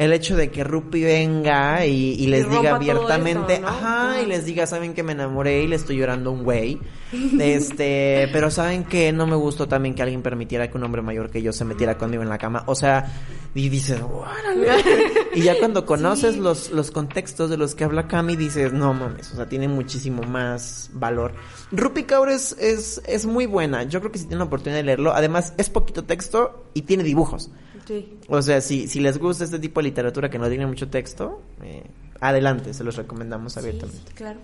[0.01, 4.47] el hecho de que Rupi venga y, y les Y diga abiertamente, ajá, y les
[4.47, 6.81] diga, saben que me enamoré y le estoy llorando a un güey,
[7.39, 11.31] este, pero saben que no me gustó también que alguien permitiera que un hombre mayor
[11.31, 13.13] que yo se metiera conmigo en la cama, o sea,
[13.55, 14.69] y dices, órale.
[15.35, 16.41] y ya cuando conoces Sí.
[16.41, 20.23] los, los contextos de los que habla Cami, dices, no mames, o sea, tiene muchísimo
[20.23, 21.35] más valor.
[21.73, 24.85] Rupi Kaur es, es, es muy buena, yo creo que si tienen la oportunidad de
[24.85, 27.51] leerlo, además es poquito texto y tiene dibujos.
[27.91, 28.09] Sí.
[28.29, 31.43] O sea, si, si les gusta este tipo de literatura que no tiene mucho texto,
[31.61, 31.83] eh,
[32.21, 34.07] adelante, se los recomendamos abiertamente.
[34.07, 34.39] Sí, claro.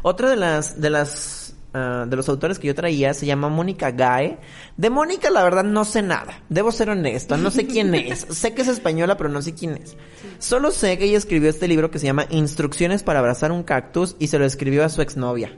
[0.00, 1.43] Otra de las, de las,
[1.74, 4.38] ah, de los autores que yo traía se llama Mónica Gae.
[4.76, 6.42] De Mónica, la verdad, no sé nada.
[6.48, 8.20] Debo ser honesto, no sé quién es.
[8.30, 9.96] sé que es española, pero no sé quién es.
[10.38, 14.16] Solo sé que ella escribió este libro que se llama Instrucciones para abrazar un cactus
[14.18, 15.52] y se lo escribió a su exnovia.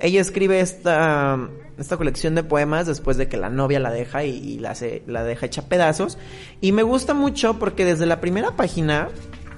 [0.00, 1.38] Ella escribe esta,
[1.78, 5.02] esta colección de poemas después de que la novia la deja y, y la, hace-
[5.06, 6.18] la deja hecha pedazos.
[6.60, 9.08] Y me gusta mucho porque desde la primera página,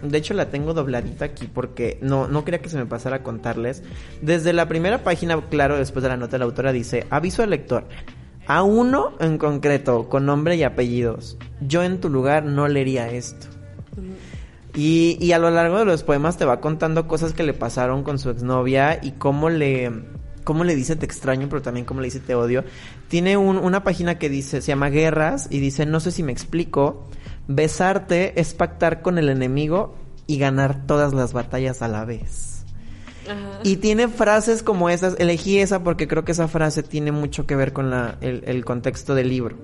[0.05, 3.23] de hecho la tengo dobladita aquí porque no, no quería que se me pasara a
[3.23, 3.83] contarles.
[4.23, 7.85] Desde la primera página, claro, después de la nota la autora dice, aviso al lector.
[8.47, 11.39] A uno en concreto, con nombre y apellidos.
[11.67, 13.47] Yo en tu lugar no leería esto.
[14.75, 18.03] Y, y a lo largo de los poemas te va contando cosas que le pasaron
[18.03, 19.93] con su exnovia y cómo le,
[20.43, 22.65] cómo le dice te extraño, pero también cómo le dice te odio.
[23.09, 26.33] Tiene un- una página que dice, se llama Guerras y dice, no sé si me
[26.33, 27.09] explico,
[27.49, 29.95] besarte es pactar con el enemigo
[30.27, 32.65] y ganar todas las batallas a la vez.
[33.25, 33.61] Ajá.
[33.63, 37.57] Y tiene frases como esas, elegí esa porque creo que esa frase tiene mucho que
[37.57, 39.57] ver con la, el, el contexto del libro.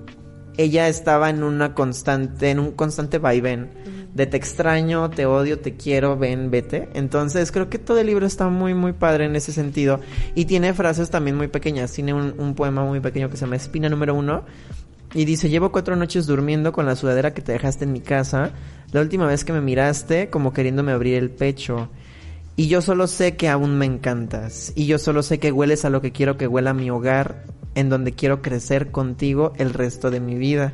[0.57, 3.69] Ella estaba en una constante, en un constante vaivén
[4.13, 6.89] de te extraño, te odio, te quiero, ven, vete.
[6.93, 9.99] Entonces creo que todo el libro está muy, muy padre en ese sentido.
[10.35, 11.91] Y tiene frases también muy pequeñas.
[11.93, 14.43] Tiene un, un poema muy pequeño que se llama Espina número uno.
[15.13, 18.51] Y dice, llevo cuatro noches durmiendo con la sudadera que te dejaste en mi casa.
[18.91, 21.89] La última vez que me miraste, como queriéndome abrir el pecho.
[22.55, 24.71] Y yo solo sé que aún me encantas.
[24.75, 27.45] Y yo solo sé que hueles a lo que quiero que huela mi hogar,
[27.75, 30.73] en donde quiero crecer contigo el resto de mi vida.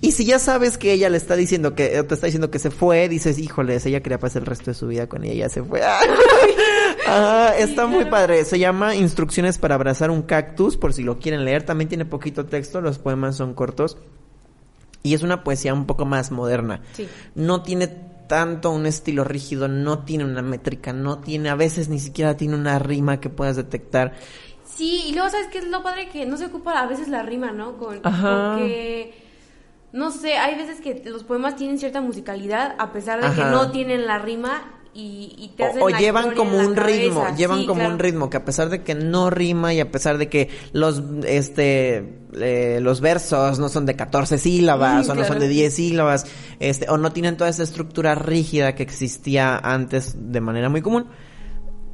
[0.00, 2.70] Y si ya sabes que ella le está diciendo que, te está diciendo que se
[2.70, 5.62] fue, dices, híjoles, ella quería pasar el resto de su vida con ella, ya se
[5.62, 5.80] fue.
[7.04, 8.44] Ah, está muy padre.
[8.44, 11.64] Se llama Instrucciones para abrazar un cactus, por si lo quieren leer.
[11.64, 13.98] También tiene poquito texto, los poemas son cortos.
[15.02, 16.80] Y es una poesía un poco más moderna.
[16.92, 17.08] Sí.
[17.34, 17.88] No tiene
[18.32, 22.54] tanto un estilo rígido, no tiene una métrica, no tiene, a veces ni siquiera tiene
[22.54, 24.14] una rima que puedas detectar.
[24.64, 26.08] Sí, y luego, ¿sabes qué es lo padre?
[26.08, 27.76] Que no se ocupa a veces la rima, ¿no?
[27.76, 28.54] Con, Ajá.
[28.54, 29.21] Porque,
[29.92, 33.70] no sé, hay veces que los poemas tienen cierta musicalidad a pesar de que no
[33.70, 37.60] tienen la rima y, y te hacen O, o la llevan como un ritmo, llevan
[37.60, 37.94] Sí, como claro.
[37.94, 41.02] un ritmo que a pesar de que no rima y a pesar de que los
[41.26, 46.26] este eh, los versos no son de 14 sílabas o no son de 10 sílabas,
[46.60, 51.06] este o no tienen toda esa estructura rígida que existía antes de manera muy común.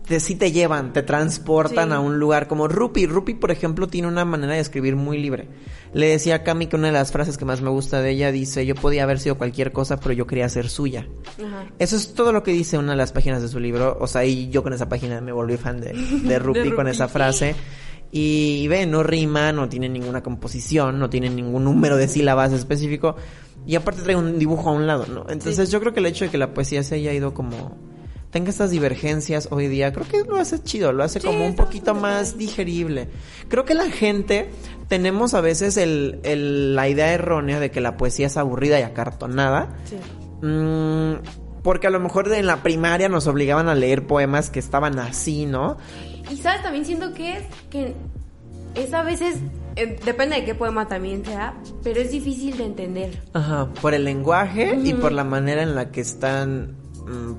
[0.09, 1.95] Te, sí te llevan, te transportan Sí.
[1.95, 3.07] a un lugar como Rupi.
[3.07, 5.49] Rupi, por ejemplo, tiene una manera de escribir muy libre.
[5.93, 8.33] Le decía a Cami que una de las frases que más me gusta de ella
[8.33, 11.07] dice, yo podía haber sido cualquier cosa, pero yo quería ser suya.
[11.39, 11.67] Ajá.
[11.79, 13.99] Eso es todo lo que dice una de las páginas de su libro.
[14.01, 16.91] O sea, y yo con esa página me volví fan de, de Rupi con Rupi.
[16.91, 17.55] esa frase.
[18.11, 23.17] Y ve, no rima, no tiene ninguna composición, no tiene ningún número de sílabas específico.
[23.67, 25.27] Y aparte trae un dibujo a un lado, ¿no?
[25.29, 25.73] Entonces Sí.
[25.75, 27.77] yo creo que el hecho de que la poesía se haya ido como...
[28.39, 31.57] Tenga estas divergencias hoy día, creo que lo hace chido, lo hace Sí, como un
[31.57, 33.09] poquito más digerible.
[33.49, 34.49] Creo que la gente
[34.87, 38.83] tenemos a veces el, el- la idea errónea de que la poesía es aburrida y
[38.85, 39.77] acartonada.
[39.87, 39.97] Sí.
[40.47, 41.15] Mm,
[41.65, 45.45] porque a lo mejor en la primaria nos obligaban a leer poemas que estaban así,
[45.45, 45.77] ¿no?
[46.31, 47.95] Y sabes, también siento que es que
[48.77, 49.39] es a veces,
[49.75, 53.21] eh, depende de qué poema también sea, pero es difícil de entender.
[53.33, 56.77] Ajá, por el lenguaje y por la manera en la que están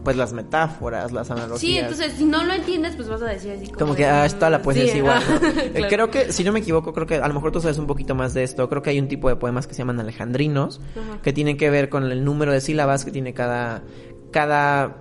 [0.04, 1.60] pues las metáforas, las analogías.
[1.60, 3.78] Sí, entonces si no lo entiendes, pues vas a decir así como.
[3.80, 5.22] Como que, de, ah, esta la poesía sí, es igual.
[5.28, 5.36] ¿no?
[5.48, 5.88] ajá, Eh, claro.
[5.90, 8.16] Creo que, si no me equivoco, creo que a lo mejor tú sabes un poquito
[8.16, 8.68] más de esto.
[8.70, 11.22] Creo que hay un tipo de poemas que se llaman alejandrinos, Ajá.
[11.22, 13.84] que tienen que ver con el número de sílabas que tiene cada,
[14.32, 14.98] cada,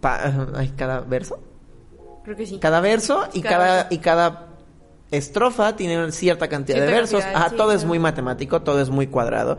[0.00, 1.38] pa- ay, cada verso.
[2.24, 2.58] Creo que sí.
[2.58, 4.48] Cada verso y Cada y cada
[5.12, 7.20] estrofa tiene cierta cantidad de versos.
[7.20, 9.58] cantidad, Ajá, sí, todo es muy matemático, todo es muy cuadrado.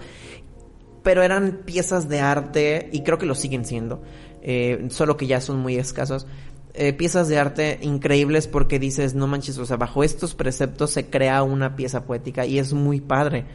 [1.03, 4.01] Pero eran piezas de arte, y creo que lo siguen siendo,
[4.49, 6.25] eh, solo que ya son muy escasos.
[6.73, 11.09] eh, piezas de arte increíbles porque dices, no manches, o sea, bajo estos preceptos se
[11.09, 13.45] crea una pieza poética y es muy padre.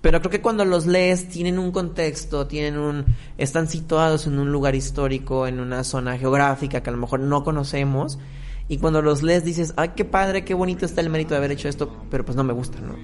[0.00, 3.04] Pero creo que cuando los lees tienen un contexto, tienen un,
[3.38, 7.44] están situados en un lugar histórico, en una zona geográfica que a lo mejor no
[7.44, 8.18] conocemos.
[8.68, 11.52] Y cuando los lees dices, ay, qué padre, qué bonito está el mérito de haber
[11.52, 12.94] hecho esto, pero pues no me gusta, ¿no?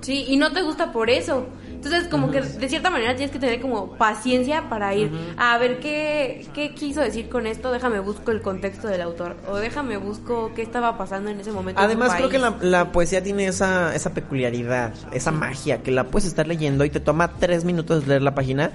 [0.00, 1.46] Sí, y no te gusta por eso.
[1.84, 5.80] Entonces, como que de cierta manera tienes que tener como paciencia para ir a ver
[5.80, 7.72] qué, qué quiso decir con esto.
[7.72, 9.36] Déjame busco el contexto del autor.
[9.48, 11.80] O déjame busco qué estaba pasando en ese momento.
[11.80, 16.04] en Además, creo que la, la poesía tiene esa, esa peculiaridad, esa magia, que la
[16.04, 18.70] puedes estar leyendo y te toma tres minutos leer la página,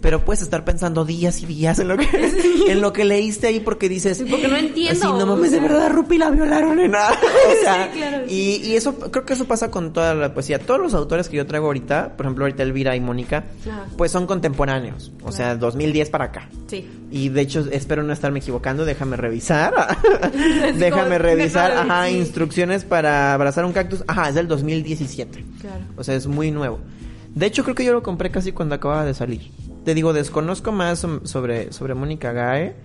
[0.00, 2.06] pero puedes estar pensando días y días en lo que,
[2.68, 5.60] en lo que leíste ahí porque dices, Sí, porque no entiendo, Así, no mames, de
[5.60, 7.10] verdad, Rupi la violaron en nada.
[7.22, 8.24] O sea, Sí, claro.
[8.28, 10.58] y, y eso, creo que eso pasa con toda la poesía.
[10.58, 13.44] Todos los autores que yo traigo ahorita, por ejemplo, ahorita Elvira y Mónica,
[13.96, 16.48] pues son contemporáneos, o sea, 2010 para acá.
[16.66, 16.88] Sí.
[17.10, 19.74] Y de hecho, espero no estarme equivocando, déjame revisar.
[20.78, 22.16] déjame revisar, ajá, sí.
[22.16, 24.02] instrucciones para abrazar un cactus.
[24.06, 25.44] Ajá, es del 2017.
[25.60, 25.84] Claro.
[25.96, 26.80] O sea, es muy nuevo.
[27.34, 29.50] De hecho, creo que yo lo compré casi cuando acababa de salir.
[29.84, 32.76] Te digo, desconozco más sobre, sobre Mónica Gae.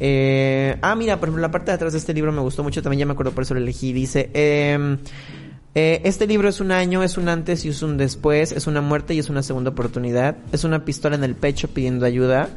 [0.00, 2.82] Eh, ah, mira, por ejemplo, la parte de atrás de este libro me gustó mucho,
[2.82, 3.92] también ya me acuerdo por eso lo elegí.
[3.92, 4.98] Dice, em,
[5.80, 8.80] eh, este libro es un año, es un antes y es un después, es una
[8.80, 12.48] muerte y es una segunda oportunidad, es una pistola en el pecho pidiendo ayuda.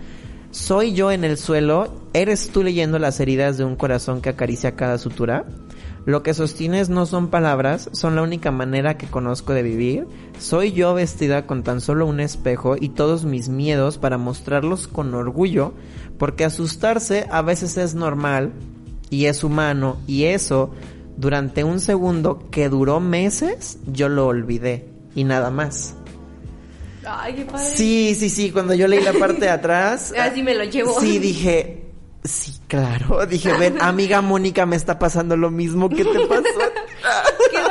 [0.50, 4.76] Soy yo en el suelo, eres tú leyendo las heridas de un corazón que acaricia
[4.76, 5.46] cada sutura.
[6.04, 10.08] Lo que sostienes no son palabras, son la única manera que conozco de vivir.
[10.40, 15.14] Soy yo vestida con tan solo un espejo y todos mis miedos para mostrarlos con
[15.14, 15.76] orgullo,
[16.18, 18.52] porque asustarse a veces es normal
[19.12, 20.72] y es humano y eso
[21.22, 25.94] durante un segundo que duró meses yo lo olvidé y nada más.
[27.06, 27.76] Ay, qué padre.
[27.76, 30.14] Sí, sí, sí, cuando yo leí la parte de atrás.
[30.20, 31.00] Así me lo llevo.
[31.00, 31.86] Sí, dije,
[32.24, 33.26] sí, claro.
[33.28, 35.90] Dije, ven, amiga Mónica, me está pasando lo mismo.
[35.90, 36.42] ¿Qué te pasó?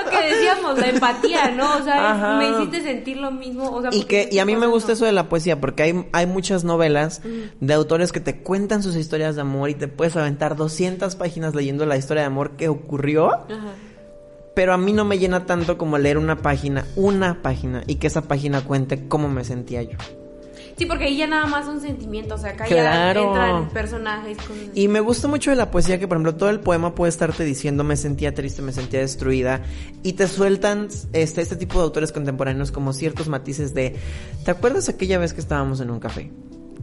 [0.77, 1.77] La empatía, ¿no?
[1.77, 3.71] O sea, me hiciste sentir lo mismo.
[3.71, 6.07] O sea, Y que y a mí me gusta eso de la poesía porque hay,
[6.13, 7.23] hay muchas novelas
[7.61, 11.55] de autores que te cuentan sus historias de amor y te puedes aventar 200 páginas
[11.55, 13.73] leyendo la historia de amor que ocurrió, Ajá.
[14.55, 18.07] pero a mí no me llena tanto como leer una página, una página y que
[18.07, 19.99] esa página cuente cómo me sentía yo.
[20.81, 22.41] Sí, porque ahí ya nada más son sentimientos.
[22.41, 23.21] O sea, acá Claro.
[23.21, 24.39] ya entran personajes.
[24.39, 24.71] Cosas así.
[24.81, 27.45] Y me gusta mucho de la poesía que, por ejemplo, todo el poema puede estarte
[27.45, 29.61] diciendo me sentía triste, me sentía destruida.
[30.03, 33.95] Y te sueltan este, este tipo de autores contemporáneos como ciertos matices de,
[34.43, 36.31] ¿te acuerdas aquella vez que estábamos en un café?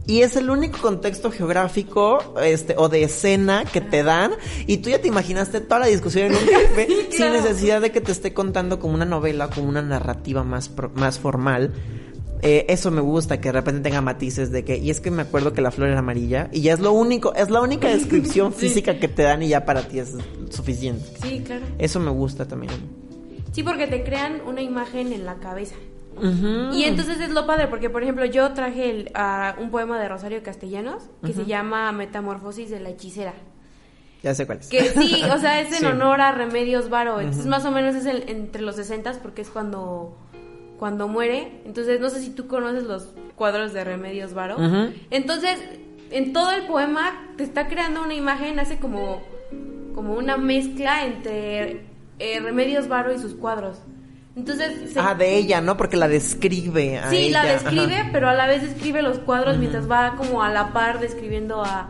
[0.06, 4.30] Y es el único contexto geográfico este, o de escena que te dan.
[4.68, 7.32] Y tú ya te imaginaste toda la discusión en un café sin claro.
[7.32, 11.72] necesidad de que te esté contando como una novela, como una narrativa más, más formal.
[12.42, 15.22] Eh, eso me gusta, que de repente tenga matices de que, y es que me
[15.22, 18.52] acuerdo que la flor era amarilla, y ya es lo único, es la única descripción
[18.52, 18.60] Sí.
[18.68, 20.14] física que te dan y ya para ti es
[20.50, 21.04] suficiente.
[21.22, 21.66] Sí, claro.
[21.78, 22.72] Eso me gusta también.
[23.52, 25.74] Sí, porque te crean una imagen en la cabeza.
[26.72, 29.12] Y entonces es lo padre, porque por ejemplo yo traje el,
[29.60, 33.34] un poema de Rosario Castellanos que se llama Metamorfosis de la hechicera.
[34.24, 34.66] Ya sé cuál es.
[34.66, 35.84] Que sí, o sea, es en Sí.
[35.86, 37.20] honor a Remedios Varo.
[37.20, 40.16] Entonces más o menos es el- entre los 60 porque es cuando,
[40.78, 41.60] cuando muere.
[41.66, 44.56] Entonces no sé si tú conoces los cuadros de Remedios Varo.
[45.10, 45.58] Entonces,
[46.10, 49.22] en todo el poema te está creando una imagen, hace como,
[49.94, 51.82] como una mezcla entre
[52.18, 53.78] eh, Remedios Varo y sus cuadros.
[54.36, 55.76] Entonces, se- Ah, de ella, ¿no?
[55.76, 56.98] Porque la describe.
[56.98, 58.10] a Sí, la describe, ajá.
[58.12, 61.88] pero a la vez describe los cuadros mientras va como a la par describiendo a,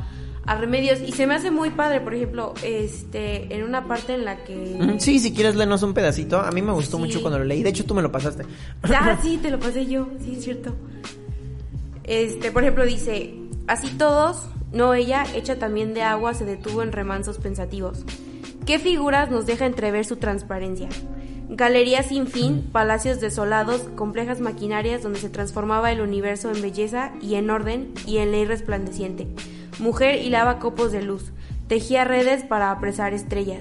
[0.48, 1.00] a Remedios.
[1.06, 4.96] Y se me hace muy padre, por ejemplo, este, en una parte en la que...
[4.98, 6.40] Sí, si quieres leernos un pedacito.
[6.40, 7.02] A mí me gustó Sí.
[7.04, 7.62] mucho cuando lo leí.
[7.62, 8.44] De hecho, tú me lo pasaste.
[8.82, 10.74] Ah, sí, te lo pasé yo, sí, es cierto.
[12.04, 13.34] Este, por ejemplo, dice,
[13.66, 18.04] así todos, no ella, hecha también de agua, se detuvo en remansos pensativos.
[18.66, 20.88] ¿Qué figuras nos deja entrever su transparencia?
[21.50, 27.36] Galerías sin fin, palacios desolados, complejas maquinarias donde se transformaba el universo en belleza y
[27.36, 29.26] en orden y en ley resplandeciente.
[29.78, 31.32] Mujer hilaba copos de luz,
[31.68, 33.60] tejía redes para apresar estrellas.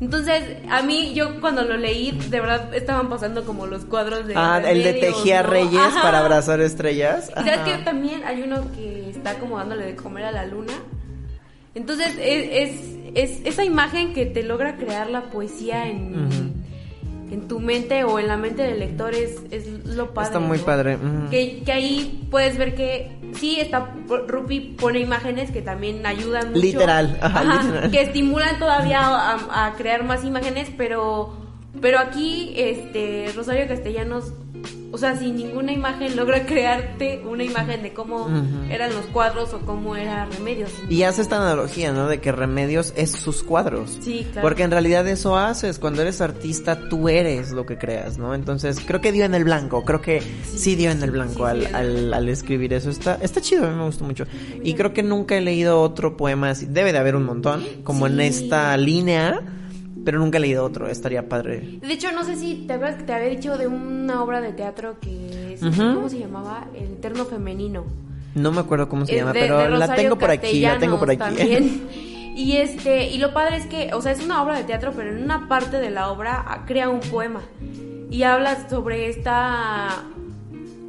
[0.00, 4.34] Entonces, a mí, yo cuando lo leí, de verdad estaban pasando como los cuadros de.
[4.36, 5.50] Ah, el de remedios, Tejía ¿no?
[5.50, 6.02] Reyes Ajá.
[6.02, 7.30] para abrazar estrellas.
[7.30, 7.64] Y sabes Ajá.
[7.64, 10.72] que también hay uno que está como dándole de comer a la luna.
[11.74, 12.70] Entonces, es,
[13.14, 16.52] es, es esa imagen que te logra crear la poesía en, Ujú.
[17.30, 20.26] En tu mente o en la mente del lector es, es lo padre.
[20.28, 20.64] Está muy ¿no?
[20.64, 20.98] padre.
[21.30, 23.94] Que, que ahí puedes ver que sí, está,
[24.28, 26.60] Rupi pone imágenes que también ayudan mucho.
[26.60, 27.90] Literal, ajá, literal.
[27.90, 31.34] Que estimulan todavía a, a crear más imágenes, pero,
[31.80, 34.32] pero aquí, este, Rosario Castellanos,
[34.94, 38.28] o sea, sin ninguna imagen logra crearte una imagen de cómo
[38.70, 40.70] eran los cuadros o cómo era Remedios.
[40.88, 42.06] Y hace esta analogía, ¿no?
[42.06, 43.98] De que Remedios es sus cuadros.
[44.00, 44.46] Sí, claro.
[44.46, 45.80] Porque en realidad eso haces.
[45.80, 48.36] Cuando eres artista, tú eres lo que creas, ¿no?
[48.36, 49.84] Entonces, creo que dio en el blanco.
[49.84, 52.88] Creo que sí, dio en el blanco sí, al, sí, al, al escribir eso.
[52.88, 54.26] Está, está chido, a mí me gustó mucho.
[54.62, 56.66] Y creo que nunca he leído otro poema así.
[56.66, 59.42] Debe de haber un montón, como en esta línea.
[60.04, 60.88] Pero nunca he leído otro.
[60.88, 61.78] Estaría padre.
[61.80, 64.52] De hecho, no sé si te acuerdas que te había dicho de una obra de
[64.52, 65.60] teatro que, es-.
[65.60, 66.68] ¿cómo se llamaba?
[66.74, 67.84] El Eterno Femenino.
[68.34, 70.60] No me acuerdo cómo se llama, pero de la tengo por aquí.
[70.60, 71.18] La tengo por aquí.
[71.18, 71.88] También.
[72.34, 75.10] Y este, y lo padre es que, o sea, es una obra de teatro, pero
[75.10, 77.42] en una parte de la obra crea un poema.
[78.10, 80.04] Y habla sobre esta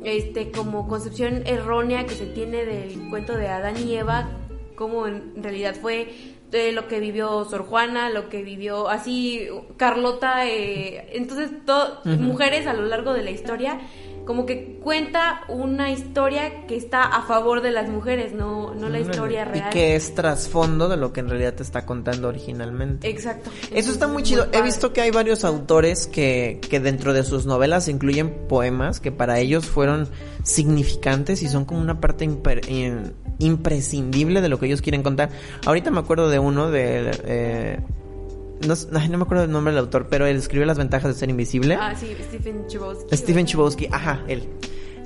[0.03, 4.29] este como concepción errónea que se tiene del cuento de Adán y Eva,
[4.75, 6.34] como en realidad fue
[6.71, 12.73] lo que vivió Sor Juana, lo que vivió así Carlota, eh, entonces to- mujeres a
[12.73, 13.79] lo largo de la historia,
[14.25, 18.99] como que cuenta una historia que está a favor de las mujeres, no, no la
[18.99, 19.69] historia Y real.
[19.69, 23.07] que es trasfondo de lo que en realidad te está contando originalmente.
[23.07, 23.51] Exacto.
[23.71, 24.47] Eso está muy chido.
[24.51, 29.11] He visto que hay varios autores que, que dentro de sus novelas incluyen poemas que
[29.11, 30.09] para ellos fueron
[30.43, 32.23] significantes y son como una parte
[33.39, 35.29] imprescindible de lo que ellos quieren contar.
[35.65, 37.11] Ahorita me acuerdo de uno de...
[37.25, 37.79] eh,
[38.67, 41.29] no, no me acuerdo del nombre del autor, pero él escribe Las ventajas de ser
[41.29, 41.77] invisible.
[41.79, 43.17] Ah, sí, Stephen Chbosky.
[43.17, 44.47] Stephen Chbosky, ajá, él.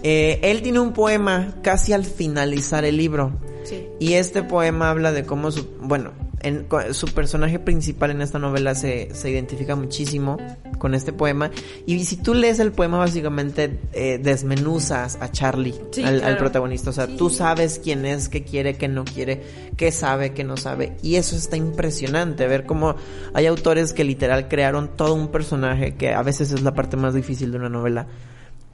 [0.04, 3.38] Eh, él tiene un poema casi al finalizar el libro.
[3.64, 3.88] Sí.
[4.00, 6.12] Y este poema habla de cómo su, bueno,
[6.42, 10.38] en, su personaje principal en esta novela se, se identifica muchísimo
[10.78, 11.52] con este poema.
[11.86, 16.90] Y si tú lees el poema, básicamente eh, desmenuzas a Charlie, Sí, al, protagonista.
[16.90, 19.42] O sea, Sí, tú sabes quién es, qué quiere, qué no quiere,
[19.78, 20.98] qué sabe, qué no sabe.
[21.02, 22.96] Y eso está impresionante, ver cómo
[23.34, 27.14] hay autores que literal crearon todo un personaje, que a veces es la parte más
[27.14, 28.08] difícil de una novela.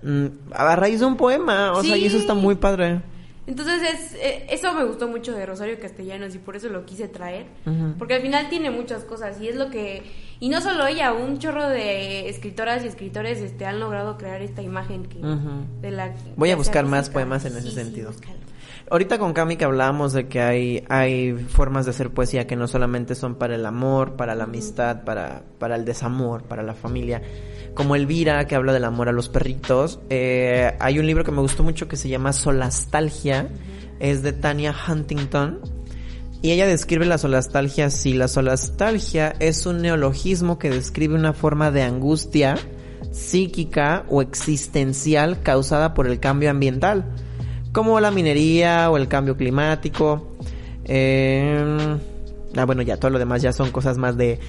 [0.04, 3.02] mm, A raíz de un poema, o sea, y eso está muy padre.
[3.48, 7.08] Entonces es, eh, eso me gustó mucho de Rosario Castellanos y por eso lo quise
[7.08, 7.46] traer.
[7.98, 10.04] Porque al final tiene muchas cosas y es lo que...
[10.40, 14.62] Y no solo ella, un chorro de escritoras y escritores este, han logrado crear esta
[14.62, 15.20] imagen que,
[15.82, 16.14] de la...
[16.36, 18.12] Voy a buscar más poemas en ese sí, sentido.
[18.12, 18.55] búscalo.
[18.90, 22.68] Ahorita con Cami que hablábamos de que hay, hay formas de hacer poesía que no
[22.68, 27.22] solamente son para el amor, para la amistad, para, para el desamor, para la familia.
[27.74, 30.00] Como Elvira, que habla del amor a los perritos.
[30.12, 33.50] Eh, hay un libro que me gustó mucho que se llama Solastalgia.
[34.00, 35.62] Es de Tania Huntington.
[36.44, 38.14] Y ella describe la solastalgia así.
[38.14, 42.56] La solastalgia es un neologismo que describe una forma de angustia
[43.12, 47.06] psíquica o existencial causada por el cambio ambiental,
[47.76, 50.38] como la minería o el cambio climático.
[50.86, 51.98] Eh,
[52.56, 54.40] ah, bueno, ya todo lo demás ya son cosas más de,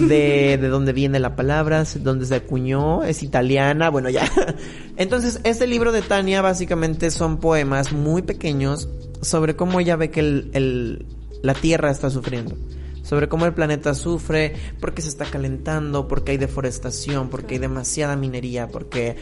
[0.00, 4.24] de, de dónde viene la palabra, dónde se acuñó, es italiana, bueno, ya.
[4.96, 8.88] Entonces, este libro de Tania básicamente son poemas muy pequeños
[9.22, 11.06] sobre cómo ella ve que el, el-
[11.42, 12.56] la Tierra está sufriendo.
[13.04, 18.16] Sobre cómo el planeta sufre, porque se está calentando, porque hay deforestación, porque hay demasiada
[18.16, 19.16] minería, porque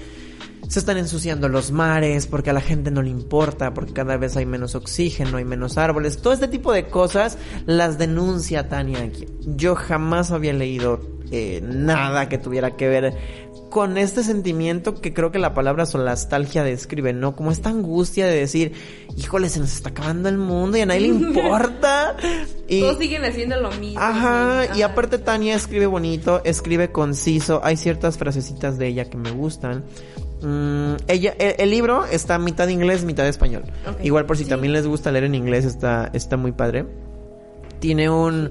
[0.69, 4.37] se están ensuciando los mares, porque a la gente no le importa, porque cada vez
[4.37, 6.19] hay menos oxígeno, hay menos árboles.
[6.19, 9.27] Todo este tipo de cosas las denuncia Tania aquí.
[9.41, 13.15] Yo jamás había leído eh, nada que tuviera que ver
[13.73, 17.35] con este sentimiento que creo que la palabra solastalgia describe, ¿no?
[17.35, 18.73] Como esta angustia de decir,
[19.17, 22.17] híjole, se nos está acabando el mundo y a nadie le importa.
[22.69, 23.99] Y, Todos siguen haciendo lo mismo.
[23.99, 29.17] Ajá, sí, y aparte Tania escribe bonito, escribe conciso, hay ciertas frasecitas de ella que
[29.17, 29.85] me gustan.
[30.43, 33.63] Mm, ella, el, el libro está mitad inglés, mitad español.
[34.03, 34.51] Igual por si sí.
[34.51, 36.85] también les gusta leer en inglés, está, está muy padre.
[37.79, 38.51] Tiene un,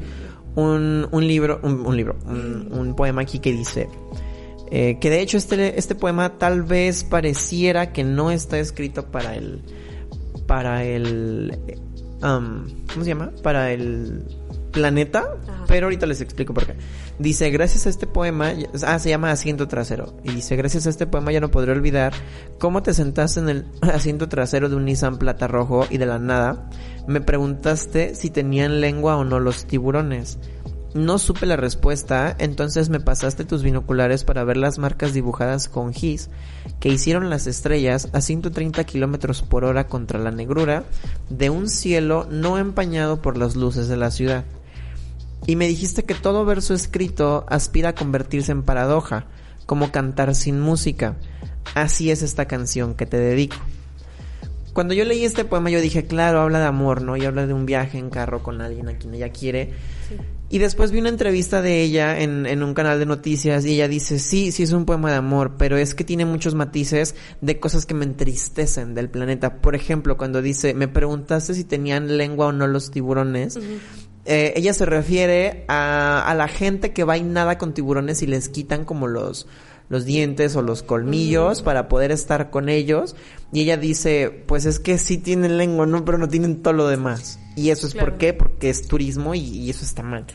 [0.56, 3.90] un, un libro, un, un libro, un, un poema aquí que dice,
[4.70, 9.36] eh, que de hecho este, este poema tal vez pareciera que no está escrito para
[9.36, 9.62] el,
[10.48, 11.58] para el,
[12.24, 13.32] um, ¿cómo se llama?
[13.44, 14.24] Para el
[14.72, 15.66] planeta, Ajá.
[15.68, 16.76] pero ahorita les explico por qué.
[17.22, 18.52] Dice, gracias a este poema,
[18.84, 22.14] ah, se llama Asiento Trasero, y dice, gracias a este poema ya no podré olvidar
[22.58, 26.18] cómo te sentaste en el asiento trasero de un Nissan Plata Rojo y de la
[26.18, 26.68] nada
[27.06, 30.40] me preguntaste si tenían lengua o no los tiburones.
[30.96, 35.94] No supe la respuesta, entonces me pasaste tus binoculares para ver las marcas dibujadas con
[35.94, 36.32] gis
[36.80, 40.86] que hicieron las estrellas a 130 kilómetros por hora contra la negrura
[41.30, 44.44] de un cielo no empañado por las luces de la ciudad.
[45.48, 49.26] Y me dijiste que todo verso escrito aspira a convertirse en paradoja,
[49.66, 51.18] como cantar sin música.
[51.76, 53.58] Así es esta canción que te dedico.
[54.74, 57.18] Cuando yo leí este poema yo dije, claro, habla de amor, ¿no?
[57.18, 59.74] Y habla de un viaje en carro con alguien a quien ella quiere.
[60.50, 63.88] Y después vi una entrevista de ella en, en, un canal de noticias y ella
[63.88, 67.60] dice, sí, sí es un poema de amor, pero es que tiene muchos matices de
[67.60, 69.62] cosas que me entristecen del planeta.
[69.62, 73.60] Por ejemplo, cuando dice, me preguntaste si tenían lengua o no los tiburones.
[74.26, 78.28] Eh, ella se refiere a, a la gente que va y nada con tiburones y
[78.28, 79.48] les quitan como los
[79.90, 83.14] los dientes o los colmillos para poder estar con ellos.
[83.52, 86.06] Y ella dice, pues es que sí tienen lengua, ¿no?
[86.06, 87.40] Pero no tienen todo lo demás.
[87.58, 88.12] Y eso es Claro.
[88.12, 90.26] por qué, porque es turismo y, y eso está mal.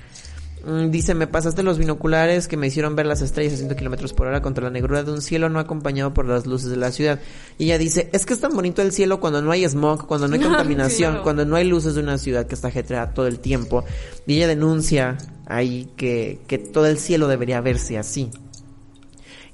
[0.66, 4.12] Mm, Dice, me pasaste los binoculares que me hicieron ver las estrellas a 100 kilómetros
[4.12, 6.90] por hora contra la negrura de un cielo no acompañado por las luces de la
[6.90, 7.20] ciudad.
[7.56, 10.26] Y ella dice, es que es tan bonito el cielo cuando no hay smog, cuando
[10.26, 13.38] no hay contaminación, cuando no hay luces de una ciudad que está ajetreada todo el
[13.38, 13.84] tiempo.
[14.26, 18.30] Y ella denuncia ahí que, que todo el cielo debería verse así.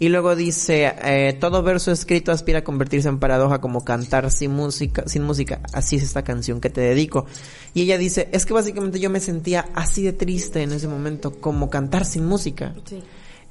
[0.03, 4.51] Y luego dice, eh, todo verso escrito aspira a convertirse en paradoja como cantar sin
[4.51, 5.61] música, sin música.
[5.73, 7.27] Así es esta canción que te dedico.
[7.73, 11.31] Y ella dice, es que básicamente yo me sentía así de triste en ese momento,
[11.41, 12.75] como cantar sin música.
[12.85, 13.01] Sí.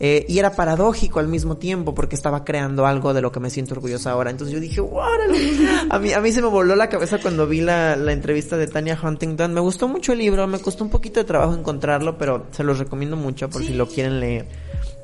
[0.01, 3.49] Eh, y era paradójico al mismo tiempo porque estaba creando algo de lo que me
[3.49, 4.29] siento orgullosa ahora.
[4.29, 5.39] Entonces yo dije, ¡órale!
[5.89, 8.67] A mí, a mí se me voló la cabeza cuando vi la, la entrevista de
[8.67, 9.53] Tania Huntington.
[9.53, 12.77] Me gustó mucho el libro, me costó un poquito de trabajo encontrarlo, pero se los
[12.77, 14.47] recomiendo mucho por si lo quieren leer.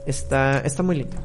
[0.05, 1.15] Está, está muy lindo.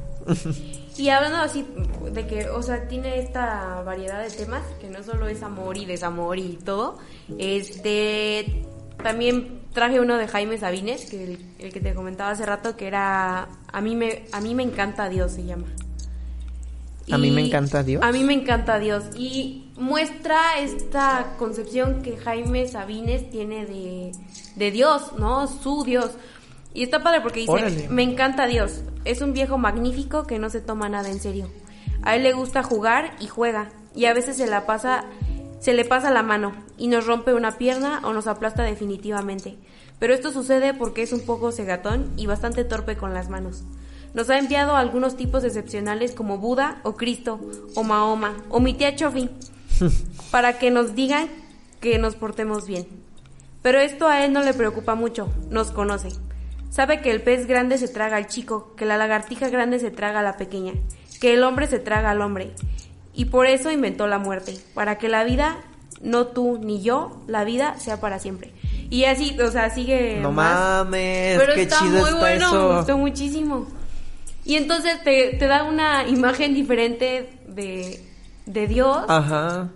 [0.96, 1.66] Y hablando así
[2.12, 5.86] de que, o sea, tiene esta variedad de temas, que no solo es amor y
[5.86, 6.98] desamor y todo,
[7.38, 8.62] este,
[9.02, 12.86] también traje uno de Jaime Sabines, que el, el que te comentaba hace rato, que
[12.86, 15.66] era, a mí me, a mí me encanta Dios, se llama.
[17.10, 18.02] A mí me encanta Dios.
[18.02, 19.04] A mí me encanta Dios.
[19.16, 24.12] Y muestra esta concepción que Jaime Sabines tiene de,
[24.56, 25.48] de Dios, ¿no?
[25.48, 26.12] Su Dios.
[26.74, 27.88] Y está padre porque dice, Órale.
[27.88, 28.82] me encanta Dios.
[29.04, 31.48] Es un viejo magnífico que no se toma nada en serio.
[32.02, 33.70] A él le gusta jugar y juega.
[33.94, 35.04] Y a veces se la pasa,
[35.60, 39.56] se le pasa la mano y nos rompe una pierna o nos aplasta definitivamente.
[39.98, 43.62] Pero esto sucede porque es un poco cegatón y bastante torpe con las manos.
[44.14, 47.40] Nos ha enviado algunos tipos excepcionales como Buda o Cristo
[47.74, 49.30] o Mahoma o mi tía Chofi
[50.30, 51.28] para que nos digan
[51.80, 52.86] que nos portemos bien.
[53.62, 56.08] Pero esto a él no le preocupa mucho, nos conoce.
[56.72, 60.20] Sabe que el pez grande se traga al chico, que la lagartija grande se traga
[60.20, 60.72] a la pequeña,
[61.20, 62.52] que el hombre se traga al hombre.
[63.12, 65.58] Y por eso inventó la muerte, para que la vida,
[66.00, 68.52] no tú ni yo, la vida sea para siempre.
[68.88, 70.54] Y así, o sea, sigue No más.
[70.86, 72.68] mames, Pero qué está chido muy está bueno, eso.
[72.70, 73.66] me gustó muchísimo.
[74.46, 78.02] Y entonces te, te da una imagen diferente de,
[78.46, 79.68] de Dios, Ajá.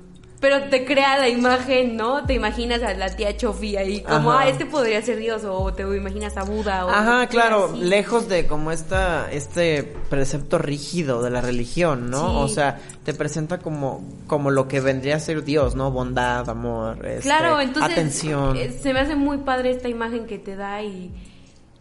[0.48, 2.24] Pero te crea la imagen, ¿no?
[2.24, 4.42] Te imaginas a la tía Chofi ahí, como, Ajá.
[4.42, 6.88] ah, este podría ser Dios, o te imaginas a Buda, o...
[6.90, 7.80] Ajá, claro, así.
[7.82, 12.28] lejos de como esta, este precepto rígido de la religión, ¿no?
[12.28, 12.36] Sí.
[12.36, 15.90] O sea, te presenta como, como lo que vendría a ser Dios, ¿no?
[15.90, 18.56] Bondad, amor, este, Claro, entonces atención.
[18.56, 21.10] eh, se me hace muy padre esta imagen que te da y,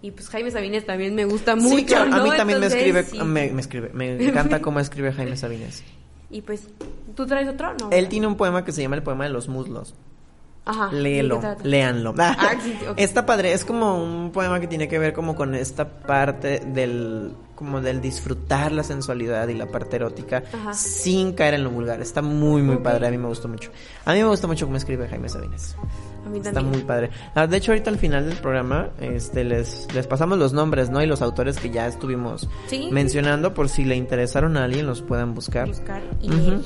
[0.01, 2.23] y pues Jaime Sabines también me gusta mucho, sí, claro, a ¿no?
[2.23, 3.19] mí también me escribe, sí.
[3.19, 5.83] me, me escribe, me encanta cómo escribe Jaime Sabines.
[6.29, 6.67] Y pues,
[7.15, 7.73] ¿tú traes otro?
[7.79, 7.89] No.
[7.91, 9.95] Él tiene un poema que se llama El poema de los muslos.
[10.65, 10.91] Ajá.
[10.91, 12.15] Léelo, léanlo.
[12.17, 12.75] Ah, sí.
[12.97, 17.33] Está padre, es como un poema que tiene que ver como con esta parte del
[17.53, 20.73] como del disfrutar la sensualidad y la parte erótica Ajá.
[20.73, 22.01] sin caer en lo vulgar.
[22.01, 23.69] Está muy muy padre, a mí me gustó mucho.
[24.05, 25.75] A mí me gusta mucho cómo escribe Jaime Sabines.
[26.25, 27.11] A mí Está muy padre.
[27.35, 31.01] Ah, de hecho, ahorita al final del programa, este, les, les pasamos los nombres, ¿no?
[31.03, 32.89] Y los autores que ya estuvimos Sí.
[32.91, 35.67] mencionando, por si le interesaron a alguien, los puedan buscar.
[35.67, 36.37] Buscar y Ujú.
[36.37, 36.59] leer.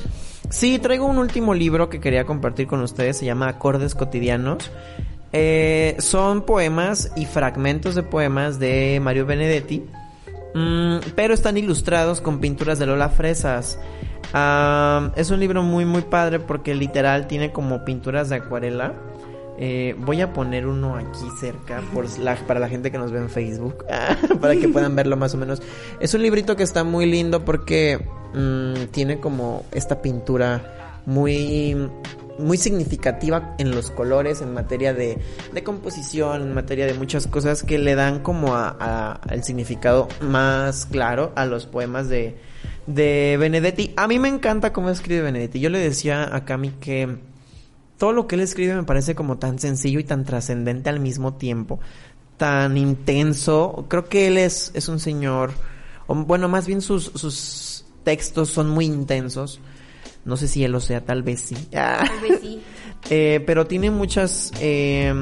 [0.49, 4.71] Sí, traigo un último libro que quería compartir con ustedes, se llama Acordes Cotidianos.
[5.33, 9.85] Eh, son poemas y fragmentos de poemas de Mario Benedetti,
[10.55, 13.77] mm, pero están ilustrados con pinturas de Lola Fresas.
[14.33, 18.93] Ah, es un libro muy muy padre porque literal tiene como pinturas de acuarela.
[19.61, 23.19] Eh, voy a poner uno aquí cerca por la- para la gente que nos ve
[23.19, 23.83] en Facebook,
[24.41, 25.61] para que puedan verlo más o menos.
[25.99, 27.99] Es un librito que está muy lindo porque
[28.33, 31.75] mm, tiene como esta pintura muy
[32.37, 35.17] muy significativa en los colores, en materia de,
[35.53, 40.07] de composición, en materia de muchas cosas que le dan como a, a- el significado
[40.21, 42.37] más claro a los poemas de,
[42.87, 43.91] de Benedetti.
[43.97, 45.59] A mí me encanta cómo escribe Benedetti.
[45.59, 47.17] Yo le decía a Cami que
[47.99, 51.35] todo lo que él escribe me parece como tan sencillo y tan trascendente al mismo
[51.35, 51.79] tiempo.
[52.37, 53.85] tan intenso.
[53.89, 55.51] Creo que él es, es un señor,
[56.07, 59.59] o, bueno, más bien sus, sus textos son muy intensos.
[60.23, 61.55] No sé si él lo sea, tal vez sí.
[61.71, 62.61] Tal vez sí.
[63.09, 65.13] Eh, pero tiene muchas, eh,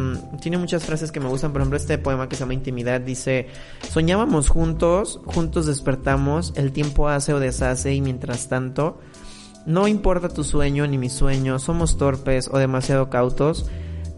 [0.42, 1.52] tiene muchas frases que me gustan.
[1.52, 3.50] Por ejemplo, este poema que se llama Intimidad dice,
[3.92, 9.00] soñábamos juntos, juntos despertamos, el tiempo hace o deshace y mientras tanto,
[9.68, 13.68] no importa tu sueño ni mi sueño, somos torpes o demasiado cautos.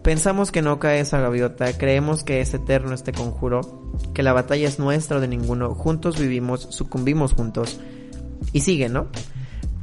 [0.02, 4.66] Pensamos que no cae esa gaviota, creemos que es eterno este conjuro, que la batalla
[4.66, 7.78] es nuestra o de ninguno, juntos vivimos, sucumbimos juntos.
[8.54, 9.08] Y sigue, ¿no?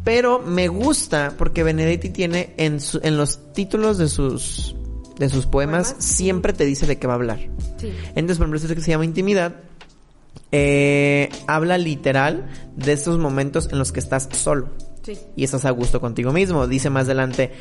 [0.04, 4.76] Pero me gusta porque Benedetti tiene en, su- en los títulos de sus,
[5.20, 6.04] de sus poemas, ¿Poemas?
[6.06, 7.40] siempre te dice de qué va a hablar.
[7.78, 7.92] Sí.
[8.16, 9.58] Entonces, por ejemplo, este que se llama Intimidad,
[10.52, 14.70] eh, habla literal de estos momentos en los que estás solo
[15.08, 15.18] Sí.
[15.38, 16.68] y estás a gusto contigo mismo.
[16.68, 17.54] Dice más adelante,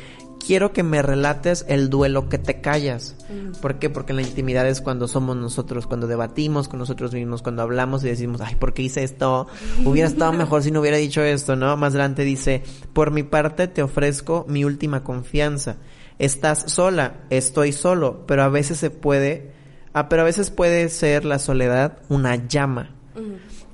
[0.45, 3.15] quiero que me relates el duelo que te callas.
[3.61, 3.89] ¿Por qué?
[3.89, 8.07] Porque la intimidad es cuando somos nosotros, cuando debatimos con nosotros mismos, cuando hablamos y
[8.07, 9.47] decimos, ay, ¿por qué hice esto?
[9.85, 11.77] Hubiera estado mejor si no hubiera dicho esto, ¿no?
[11.77, 15.77] Más adelante dice, por mi parte te ofrezco mi última confianza.
[16.19, 19.53] Estás sola, estoy solo, pero a veces se puede,
[19.93, 22.95] ah, pero a veces puede ser la soledad una llama.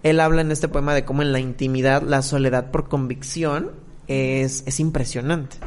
[0.04, 3.72] Él habla en este poema de cómo en la intimidad la soledad por convicción
[4.08, 5.58] es, es impresionante.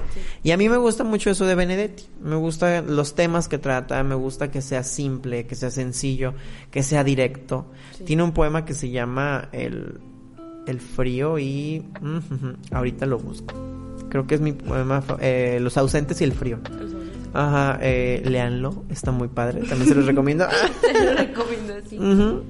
[0.42, 2.04] Y a mí me gusta mucho eso de Benedetti.
[2.22, 6.34] Me gustan los temas que trata, me gusta que sea simple, que sea sencillo,
[6.70, 7.66] que sea directo.
[7.96, 8.04] Sí.
[8.04, 10.00] Tiene un poema que se llama El,
[10.66, 11.84] el frío y...
[12.70, 13.54] ahorita lo busco.
[14.10, 16.58] Creo que es mi poema, eh, Los ausentes y el frío.
[17.32, 20.46] Ajá, eh, léanlo, está muy padre, también se los recomiendo.
[20.80, 21.98] Te lo recomiendo, sí.
[21.98, 22.42] Ujú.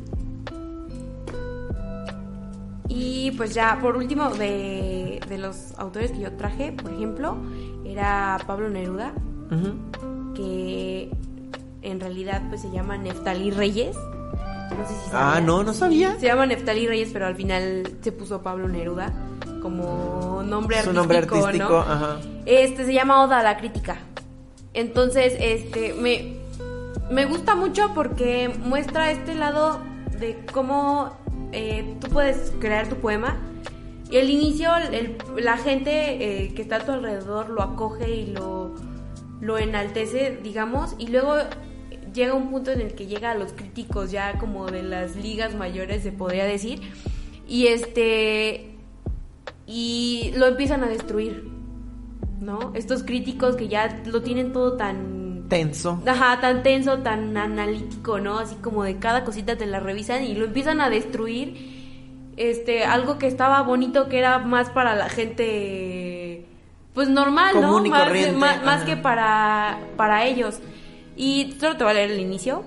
[2.88, 7.36] Y pues ya, por último, de, de los autores que yo traje, por ejemplo,
[7.84, 9.12] era Pablo Neruda,
[10.34, 11.10] que
[11.82, 13.96] en realidad pues se llama Neftalí Reyes.
[13.96, 16.18] No sé si Ah, no, no sabía.
[16.18, 19.12] Se llama Neftalí Reyes, pero al final se puso Pablo Neruda
[19.62, 21.78] como nombre Su artístico, nombre artístico, ¿no?
[21.80, 22.16] ajá.
[22.44, 23.96] Este se llama Oda a la crítica.
[24.74, 26.36] Entonces, este me
[27.10, 29.78] me gusta mucho porque muestra este lado
[30.18, 31.12] de cómo
[31.52, 33.36] eh, tú puedes crear tu poema
[34.10, 34.70] y al inicio
[35.36, 38.74] la gente eh, que está a tu alrededor lo acoge y lo
[39.40, 41.34] lo enaltece, digamos, y luego
[42.12, 45.54] llega un punto en el que llega a los críticos ya como de las ligas
[45.54, 46.80] mayores se podría decir
[47.46, 48.74] y este
[49.66, 51.50] y lo empiezan a destruir,
[52.40, 52.72] ¿no?
[52.74, 56.02] Estos críticos que ya lo tienen todo tan Tenso.
[56.06, 58.38] Ajá, tan tenso, tan analítico, ¿no?
[58.38, 61.76] Así como de cada cosita te la revisan y lo empiezan a destruir.
[62.36, 66.44] Este, algo que estaba bonito que era más para la gente
[66.92, 67.84] pues normal, ¿no?
[67.84, 70.58] Y más, que para para ellos.
[71.16, 72.62] Y solo te voy a leer el inicio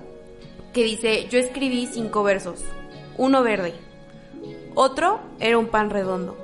[0.72, 2.64] que dice, "Yo escribí cinco versos.
[3.16, 3.74] Uno verde.
[4.74, 6.36] Otro era un pan redondo.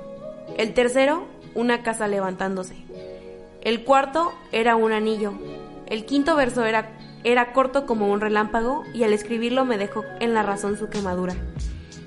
[0.57, 1.25] El tercero,
[1.55, 2.75] una casa levantándose.
[3.61, 5.33] El cuarto era un anillo.
[5.87, 6.89] El quinto verso era,
[7.23, 11.35] era corto como un relámpago y al escribirlo me dejó en la razón su quemadura.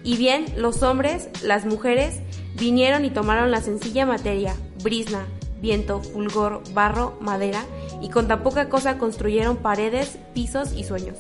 [0.03, 2.21] Y bien, los hombres, las mujeres,
[2.59, 5.27] vinieron y tomaron la sencilla materia, brisna,
[5.61, 7.65] viento, fulgor, barro, madera,
[8.01, 11.19] y con tan poca cosa construyeron paredes, pisos y sueños.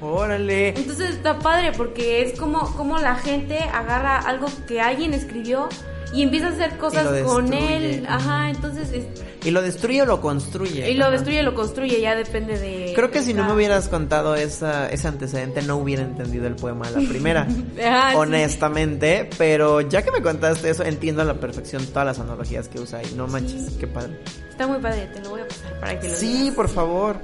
[0.00, 0.68] Órale.
[0.70, 5.68] Entonces está padre porque es como, como la gente agarra algo que alguien escribió
[6.12, 8.06] y empieza a hacer cosas con él.
[8.08, 9.04] Ajá, entonces es-
[9.44, 10.90] ¿Y lo destruye o lo construye?
[10.90, 12.92] y lo destruye, lo construye, ya depende de...
[12.94, 16.86] Creo que si no me hubieras contado esa, ese antecedente no hubiera entendido el poema
[16.88, 17.46] a la primera.
[17.78, 18.16] Sí.
[18.16, 22.80] honestamente, pero ya que me contaste eso, entiendo a la perfección todas las analogías que
[22.80, 24.18] usa y no manches, qué padre.
[24.50, 26.54] Está muy padre, te lo voy a pasar para que lo Sí, veas.
[26.54, 27.16] por favor.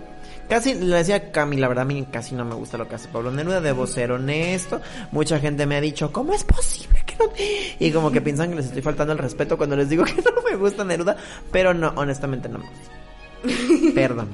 [0.48, 2.96] Casi, le decía a Cami, la verdad a mí casi no me gusta lo que
[2.96, 4.80] hace Pablo Neruda, debo ser honesto.
[5.10, 7.30] Mucha gente me ha dicho, ¿cómo es posible que no?
[7.78, 10.42] Y como que piensan que les estoy faltando el respeto cuando les digo que no
[10.48, 11.16] me gusta Neruda,
[11.50, 13.94] pero no, honestamente no me gusta.
[13.94, 14.28] Perdón.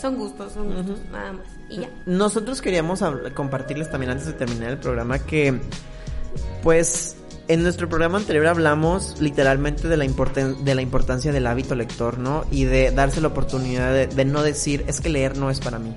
[0.00, 1.46] Son gustos, son gustos, nada más.
[1.68, 1.88] Y ya.
[2.06, 3.04] Nosotros queríamos
[3.34, 5.60] compartirles también antes de terminar el programa que,
[6.62, 7.16] pues,
[7.48, 12.18] en nuestro programa anterior hablamos literalmente de la, importan- de la importancia del hábito lector,
[12.18, 12.44] ¿no?
[12.50, 15.92] Y de darse la oportunidad de, no decir, es que leer no es para mí,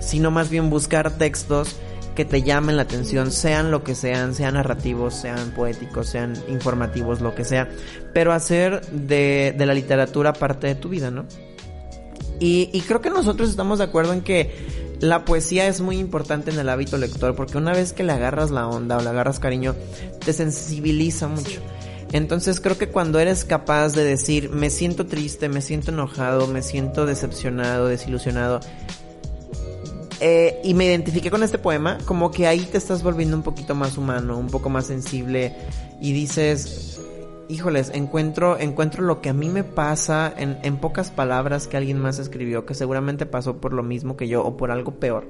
[0.00, 1.76] sino más bien buscar textos
[2.14, 7.20] que te llamen la atención, sean lo que sean, sean narrativos, sean poéticos, sean informativos,
[7.20, 7.68] lo que sea,
[8.12, 11.24] pero hacer de, de la literatura parte de tu vida, ¿no?
[12.42, 14.50] Y creo que nosotros estamos de acuerdo en que
[15.00, 18.50] la poesía es muy importante en el hábito lector, porque una vez que le agarras
[18.50, 19.74] la onda o le agarras cariño,
[20.24, 21.60] te sensibiliza mucho.
[22.12, 26.62] Entonces creo que cuando eres capaz de decir, me siento triste, me siento enojado, me
[26.62, 28.60] siento decepcionado, desilusionado,
[30.20, 33.74] eh, y me identifiqué con este poema, como que ahí te estás volviendo un poquito
[33.74, 35.54] más humano, un poco más sensible
[35.98, 37.00] y dices,
[37.50, 41.98] híjoles, encuentro, encuentro lo que a mí me pasa en, en pocas palabras que alguien
[41.98, 45.28] más escribió, que seguramente pasó por lo mismo que yo o por algo peor.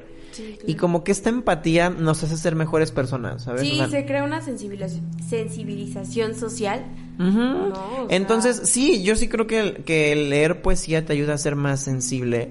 [0.66, 3.62] Y como que esta empatía nos hace ser mejores personas, ¿sabes?
[3.62, 6.84] Sí, O sea, se crea una sensibilización, sensibilización social.
[7.18, 11.38] No, sea- Entonces, sí, yo sí creo que, el- que leer poesía te ayuda a
[11.38, 12.50] ser más sensible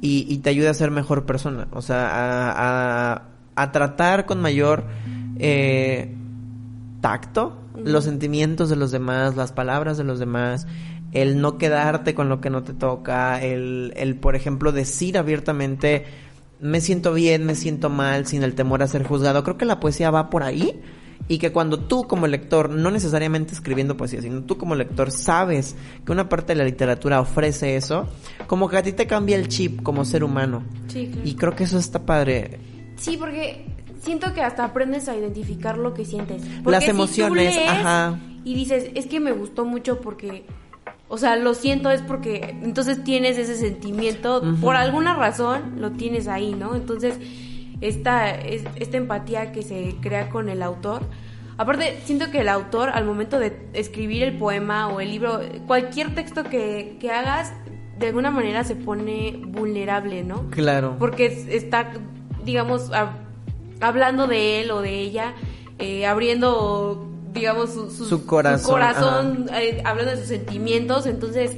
[0.00, 1.68] y, y te ayuda a ser mejor persona.
[1.72, 3.22] O sea, a, a-
[3.56, 4.84] a tratar con mayor
[5.38, 6.14] eh,
[7.00, 10.66] tacto los sentimientos de los demás, las palabras de los demás,
[11.12, 16.04] el no quedarte con lo que no te toca, el, el por ejemplo, decir abiertamente,
[16.60, 19.44] me siento bien, me siento mal, sin el temor a ser juzgado.
[19.44, 20.80] Creo que la poesía va por ahí
[21.28, 25.76] y que cuando tú como lector, no necesariamente escribiendo poesía, sino tú como lector sabes
[26.04, 28.08] que una parte de la literatura ofrece eso,
[28.46, 30.64] como que a ti te cambia el chip como ser humano.
[30.88, 31.28] Sí, claro.
[31.28, 32.58] Y creo que eso está padre.
[32.96, 33.66] Sí, porque
[34.08, 36.42] siento que hasta aprendes a identificar lo que sientes.
[36.64, 38.18] Porque Las si tú emociones, lees ajá.
[38.44, 40.44] Y dices, es que me gustó mucho porque,
[41.08, 46.26] o sea, lo siento es porque, entonces tienes ese sentimiento, por alguna razón lo tienes
[46.28, 46.74] ahí, ¿no?
[46.74, 47.18] Entonces,
[47.80, 51.02] esta, es- esta empatía que se crea con el autor.
[51.58, 56.14] Aparte, siento que el autor, al momento de escribir el poema o el libro, cualquier
[56.14, 57.52] texto que, que hagas,
[57.98, 60.48] de alguna manera se pone vulnerable, ¿no?
[60.50, 60.96] Claro.
[60.98, 61.90] porque es- está,
[62.44, 63.26] digamos, hab-
[63.80, 65.34] hablando de él o de ella,
[65.78, 71.52] eh, abriendo, digamos, su, su- Su corazón, corazón, eh, hablando de sus sentimientos, entonces,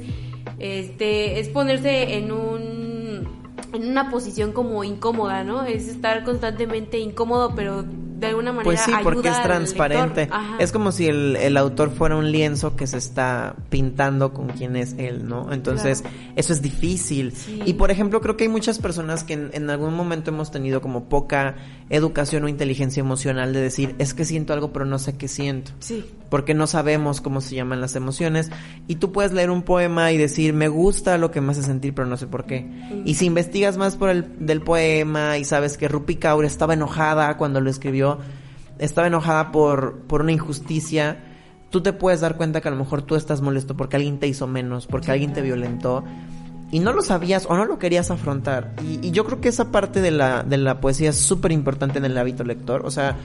[0.59, 3.41] este, es ponerse en un
[3.73, 5.63] en una posición como incómoda, ¿no?
[5.63, 7.85] Es estar constantemente incómodo, pero
[8.21, 10.29] de alguna manera Pues sí, porque ayuda es transparente.
[10.59, 14.75] Es como si el, el autor fuera un lienzo que se está pintando con quién
[14.75, 15.51] es él, ¿no?
[15.51, 16.15] Entonces, Claro.
[16.35, 17.33] eso es difícil.
[17.33, 17.59] Sí.
[17.65, 20.81] Y por ejemplo, creo que hay muchas personas que en, en algún momento hemos tenido
[20.81, 21.55] como poca
[21.89, 25.71] educación o inteligencia emocional de decir, es que siento algo, pero no sé qué siento.
[25.79, 26.05] Sí.
[26.29, 28.49] Porque no sabemos cómo se llaman las emociones.
[28.87, 31.93] Y tú puedes leer un poema y decir, me gusta lo que me hace sentir,
[31.93, 32.69] pero no sé por qué.
[33.03, 37.35] Y si investigas más por el del poema y sabes que Rupi Kaur estaba enojada
[37.35, 38.10] cuando lo escribió,
[38.79, 41.17] estaba enojada por, por una injusticia,
[41.69, 44.27] tú te puedes dar cuenta que a lo mejor tú estás molesto porque alguien te
[44.27, 46.03] hizo menos, porque alguien te violentó.
[46.71, 48.73] Y no lo sabías o no lo querías afrontar.
[48.87, 51.99] Y, y yo creo que esa parte de la, de la poesía es súper importante
[51.99, 52.85] en el hábito lector.
[52.85, 53.17] O sea,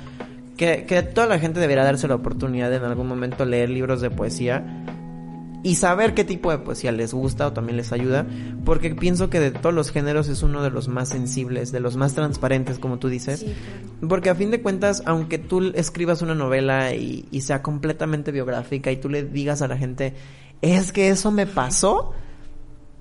[0.57, 4.01] que, que toda la gente debería darse la oportunidad de en algún momento leer libros
[4.01, 4.85] de poesía
[5.67, 8.25] y saber qué tipo de poesía les gusta o también les ayuda,
[8.65, 11.97] porque pienso que de todos los géneros es uno de los más sensibles, de los
[11.97, 13.41] más transparentes, como tú dices.
[13.41, 13.53] Sí.
[14.09, 18.93] Porque a fin de cuentas, aunque tú escribas una novela y, y sea completamente biográfica
[18.93, 20.15] y tú le digas a la gente,
[20.63, 22.13] es que eso me pasó,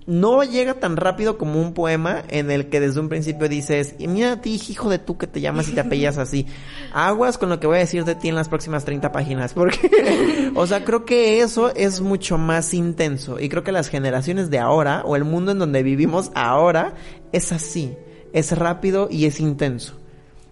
[0.08, 4.08] no llega tan rápido como un poema en el que desde un principio dices, y
[4.08, 6.46] mira a ti, hijo de tú que te llamas y te apellas así.
[6.94, 10.52] Aguas con lo que voy a decir de ti en las próximas 30 páginas, porque,
[10.56, 14.60] o sea, creo que eso es mucho más intenso y creo que las generaciones de
[14.60, 16.94] ahora o el mundo en donde vivimos ahora
[17.32, 17.96] es así,
[18.34, 19.96] es rápido y es intenso.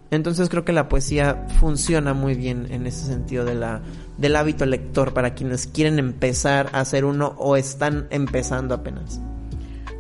[0.10, 3.82] Entonces creo que la poesía funciona muy bien en ese sentido de la,
[4.18, 9.20] del hábito lector para quienes quieren empezar a hacer uno o están empezando apenas.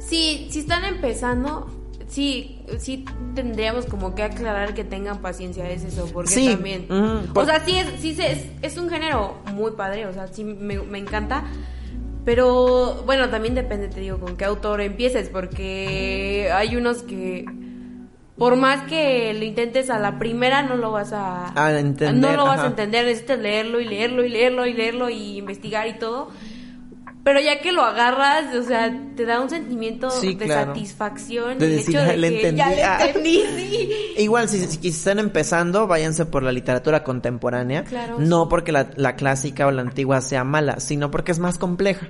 [0.07, 1.67] Sí, si están empezando,
[2.07, 6.85] sí, sí tendríamos como que aclarar que tengan paciencia, es eso, porque Sí, también...
[6.89, 10.27] ujú, por- O sea, sí, es, sí es, es un género muy padre, o sea,
[10.27, 11.43] sí me, me encanta,
[12.25, 17.45] pero bueno, también depende, te digo, con qué autor empieces, porque hay unos que...
[18.37, 21.53] Por más que lo intentes a la primera, no lo vas a...
[21.55, 25.09] A entender, No lo vas a entender, necesitas leerlo y leerlo y leerlo y leerlo
[25.11, 26.29] y investigar y todo.
[27.23, 30.73] Pero ya que lo agarras, o sea, te da un sentimiento Sí, de claro.
[30.73, 31.57] satisfacción.
[31.57, 32.57] De el decir, hecho "Ah, de le que entendí".
[32.57, 33.05] ya le Ah.
[33.07, 33.89] entendí, sí.
[34.17, 37.85] Igual, si, si están empezando, váyanse por la literatura contemporánea.
[37.85, 41.57] Claro, no porque la, la clásica o la antigua sea mala, sino porque es más
[41.57, 42.09] compleja.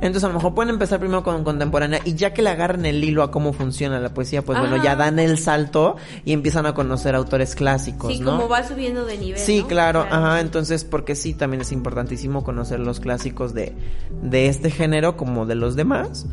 [0.00, 3.02] Entonces, a lo mejor pueden empezar primero con contemporánea y ya que le agarran el
[3.02, 6.74] hilo a cómo funciona la poesía, pues bueno, ya dan el salto y empiezan a
[6.74, 8.32] conocer autores clásicos, Sí, ¿no?
[8.32, 9.38] como va subiendo de nivel.
[9.38, 9.68] Sí, ¿no?
[9.68, 13.74] claro, ajá, entonces porque sí, también es importantísimo conocer los clásicos de,
[14.22, 16.26] de este género como de los demás.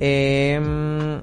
[0.00, 1.20] Em,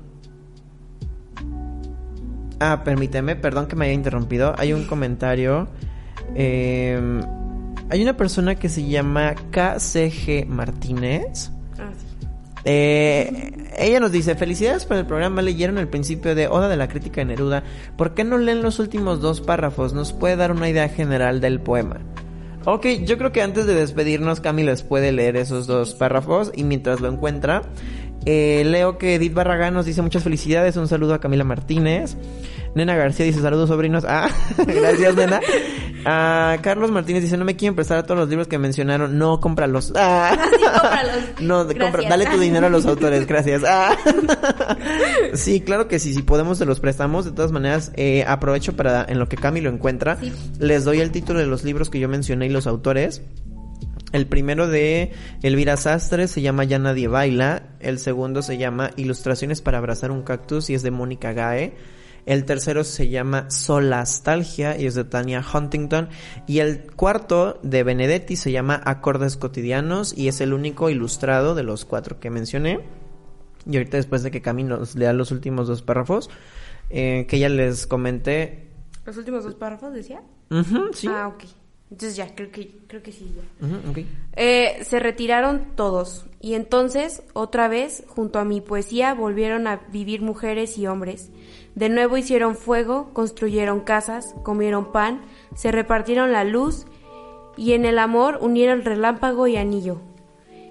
[2.59, 4.53] Ah, permíteme, perdón que me haya interrumpido.
[4.57, 5.67] Hay un comentario.
[6.35, 7.21] em,
[7.89, 11.51] hay una persona que se llama KCG Martínez.
[12.65, 16.87] Eh, ella nos dice, felicidades por el programa, leyeron el principio de Oda de la
[16.87, 17.63] Crítica de Neruda.
[17.97, 19.93] ¿Por qué no leen los últimos dos párrafos?
[19.93, 21.99] Nos puede dar una idea general del poema.
[22.65, 26.63] Ok, yo creo que antes de despedirnos, Cami les puede leer esos dos párrafos y
[26.63, 27.63] mientras lo encuentra,
[28.25, 32.15] eh, leo que Edith Barragán nos dice muchas felicidades, un saludo a Camila Martínez.
[32.75, 34.03] Nena García dice saludos sobrinos.
[34.07, 34.29] Ah,
[34.67, 35.39] gracias nena.
[36.05, 39.17] Ah, Carlos Martínez dice no me quieren prestar todos los libros que mencionaron.
[39.17, 39.93] No, cómpralos.
[39.95, 40.35] Ah.
[40.51, 41.13] Sí, cómpralos.
[41.39, 43.63] No, de- compra- dale tu dinero a los autores, gracias.
[43.67, 43.95] Ah.
[45.33, 47.25] Sí, claro que sí, si podemos se los prestamos.
[47.25, 50.17] De todas maneras, eh, aprovecho para en lo que Cami lo encuentra.
[50.19, 50.31] Sí.
[50.59, 53.21] Les doy el título de los libros que yo mencioné y los autores.
[54.11, 55.11] El primero de
[55.41, 57.63] Elvira Sastre se llama Ya Nadie Baila.
[57.79, 61.73] El segundo se llama Ilustraciones para abrazar un cactus y es de Mónica Gae.
[62.25, 66.09] El tercero se llama Solastalgia y es de Tania Huntington.
[66.47, 71.63] Y el cuarto de Benedetti se llama Acordes Cotidianos y es el único ilustrado de
[71.63, 72.79] los cuatro que mencioné.
[73.69, 76.29] Y ahorita después de que Cami nos lea los últimos dos párrafos,
[76.89, 78.67] eh, que ya les comenté.
[79.05, 80.21] Los últimos dos párrafos decía.
[80.93, 81.07] Sí.
[81.09, 81.43] Ah, ok.
[81.91, 83.33] Entonces ya, creo que, creo que sí.
[83.35, 84.03] Ya.
[84.35, 90.21] Eh, se retiraron todos y entonces otra vez junto a mi poesía volvieron a vivir
[90.21, 91.29] mujeres y hombres.
[91.75, 95.21] De nuevo hicieron fuego, construyeron casas, comieron pan,
[95.55, 96.85] se repartieron la luz
[97.57, 99.97] y en el amor unieron relámpago y anillo.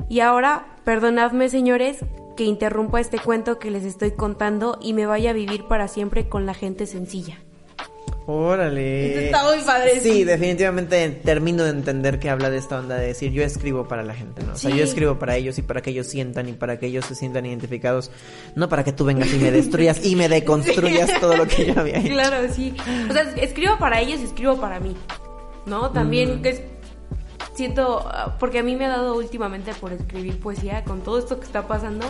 [0.08, 2.04] Y ahora, perdonadme señores
[2.36, 6.28] que interrumpa este cuento que les estoy contando y me vaya a vivir para siempre
[6.28, 7.38] con la gente sencilla.
[8.26, 9.08] Órale.
[9.08, 13.08] Esto está muy padre, Sí, definitivamente termino de entender que habla de esta onda de
[13.08, 14.52] decir yo escribo para la gente, ¿no?
[14.52, 14.76] O sea, Sí.
[14.78, 17.46] yo escribo para ellos y para que ellos sientan y para que ellos se sientan
[17.46, 18.10] identificados,
[18.54, 21.80] no para que tú vengas y me destruyas y me deconstruyas todo lo que yo
[21.80, 22.08] había hecho.
[22.12, 22.74] Claro, sí.
[23.10, 24.96] O sea, escribo para ellos y escribo para mí.
[25.66, 25.90] ¿No?
[25.90, 26.42] También Mm.
[26.42, 26.62] que es-
[27.54, 28.08] siento,
[28.40, 31.66] porque a mí me ha dado últimamente por escribir poesía con todo esto que está
[31.68, 32.06] pasando.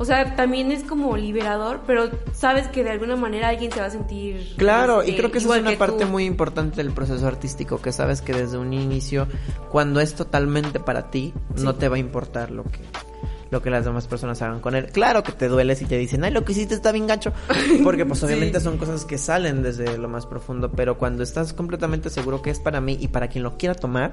[0.00, 3.86] O sea, también es como liberador, pero sabes que de alguna manera alguien se va
[3.86, 4.54] a sentir...
[4.56, 6.10] Claro, y este, creo que esa es una parte tú.
[6.10, 9.28] muy importante del proceso artístico, que sabes que desde un inicio,
[9.70, 12.78] cuando es totalmente para ti, no te va a importar lo que
[13.50, 14.86] lo que las demás personas hagan con él.
[14.92, 17.32] Claro que te duele si te dicen, ay, lo que hiciste está bien gacho,
[17.82, 18.64] porque pues obviamente Sí.
[18.64, 22.60] son cosas que salen desde lo más profundo, pero cuando estás completamente seguro que es
[22.60, 24.12] para mí y para quien lo quiera tomar,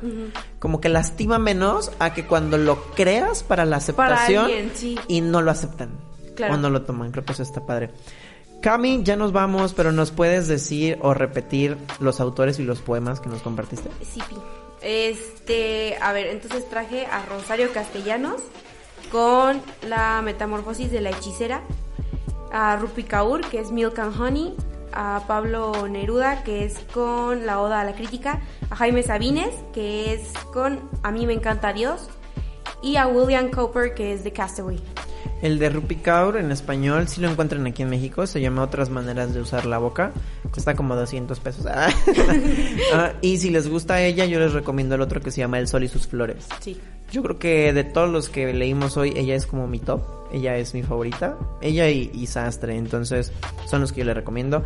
[0.59, 4.97] como que lastima menos a que cuando lo creas para la Para aceptación alguien, sí.
[5.07, 5.89] y no lo aceptan
[6.35, 6.53] Claro.
[6.55, 7.11] o no lo toman.
[7.11, 7.89] Creo que eso está padre.
[8.61, 13.19] Cami, ya nos vamos, pero nos puedes decir o repetir los autores y los poemas
[13.19, 13.89] que nos compartiste.
[14.03, 14.19] Sí.
[14.81, 18.41] Este, a ver, entonces traje a Rosario Castellanos
[19.11, 21.61] con la metamorfosis de la hechicera,
[22.51, 24.55] a Rupi Kaur, que es Milk and Honey,
[24.93, 30.13] a Pablo Neruda, que es con la Oda a la Crítica, a Jaime Sabines, que
[30.13, 32.09] es con A mí me encanta Dios,
[32.81, 34.81] y a William Cooper, que es de Castaway.
[35.41, 38.89] El de Rupi Kaur en español, si lo encuentran aquí en México, se llama Otras
[38.89, 40.11] maneras de usar la boca.
[40.51, 41.65] Cuesta como 200 pesos.
[41.67, 41.89] Ah.
[42.93, 45.67] Ah, y si les gusta ella, yo les recomiendo el otro que se llama El
[45.67, 46.47] Sol y sus Flores.
[46.61, 46.79] Sí.
[47.11, 50.01] Yo creo que de todos los que leímos hoy, ella es como mi top.
[50.31, 51.37] Ella es mi favorita.
[51.61, 52.75] Ella y, y Sastre.
[52.75, 53.31] Entonces,
[53.65, 54.63] son los que yo le recomiendo.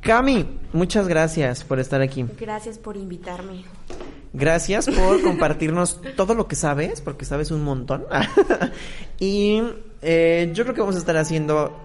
[0.00, 2.24] Cami, muchas gracias por estar aquí.
[2.38, 3.64] Gracias por invitarme.
[4.32, 8.04] Gracias por compartirnos todo lo que sabes, porque sabes un montón.
[9.18, 9.62] y
[10.02, 11.76] eh, yo creo que vamos a estar haciendo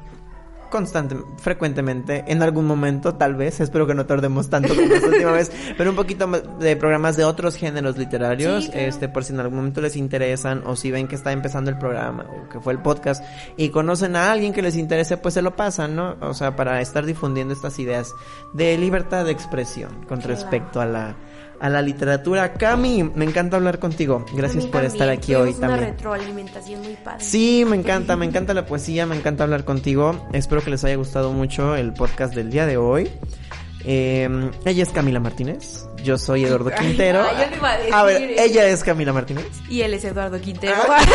[0.74, 5.32] constante, frecuentemente, en algún momento, tal vez, espero que no tardemos tanto como esta última
[5.32, 8.88] vez, pero un poquito más de programas de otros géneros literarios, Sí, claro.
[8.88, 11.78] este, por si en algún momento les interesan, o si ven que está empezando el
[11.78, 13.24] programa, o que fue el podcast,
[13.56, 16.16] y conocen a alguien que les interese, pues se lo pasan, ¿no?
[16.22, 18.12] O sea, para estar difundiendo estas ideas
[18.54, 20.28] de libertad de expresión con Claro.
[20.34, 21.16] respecto a la
[21.64, 22.54] a la literatura.
[22.56, 24.26] Cami, me encanta hablar contigo.
[24.34, 25.92] Gracias por estar aquí hoy una también.
[25.92, 27.24] retroalimentación muy padre.
[27.24, 30.28] Sí, me encanta, me encanta la poesía, me encanta hablar contigo.
[30.34, 33.10] Espero que les haya gustado mucho el podcast del día de hoy.
[33.86, 34.30] Eh,
[34.66, 37.22] ella es Camila Martínez, yo soy Eduardo Quintero.
[37.22, 37.48] ay,
[37.90, 39.46] yo a ver, ella es Camila Martínez.
[39.70, 40.76] Y él es Eduardo Quintero.
[40.90, 41.00] Ah.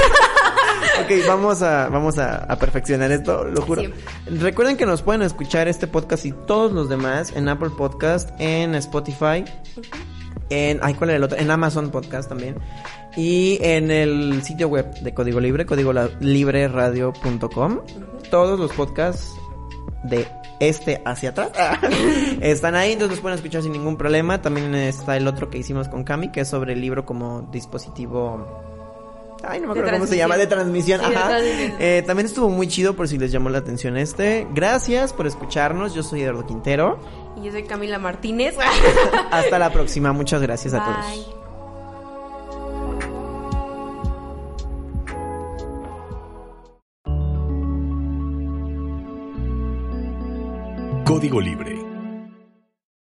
[1.03, 3.83] Ok, vamos a, vamos a, a perfeccionar esto, lo juro.
[4.27, 8.75] Recuerden que nos pueden escuchar este podcast y todos los demás en Apple Podcast, en
[8.75, 9.45] Spotify,
[10.51, 11.39] en, ay, ¿cuál era el otro?
[11.39, 12.57] En Amazon Podcast también.
[13.17, 17.81] Y en el sitio web de Código Libre, código libreradio.com.
[18.31, 19.35] Todos los podcasts
[20.05, 20.29] de
[20.61, 21.51] este hacia atrás
[22.41, 24.41] están ahí, entonces los pueden escuchar sin ningún problema.
[24.41, 28.47] También está el otro que hicimos con Cami, que es sobre el libro como dispositivo.
[29.45, 31.01] Ay, no me acuerdo cómo se llama, de transmisión.
[31.01, 31.29] Sí, de Ajá.
[31.29, 31.73] transmisión.
[31.79, 34.47] Eh, también estuvo muy chido por si les llamó la atención este.
[34.53, 35.95] Gracias por escucharnos.
[35.95, 36.99] Yo soy Eduardo Quintero.
[37.39, 38.57] Y yo soy Camila Martínez.
[39.31, 40.13] Hasta la próxima.
[40.13, 41.35] Muchas gracias a todos.
[51.05, 51.88] Código Libre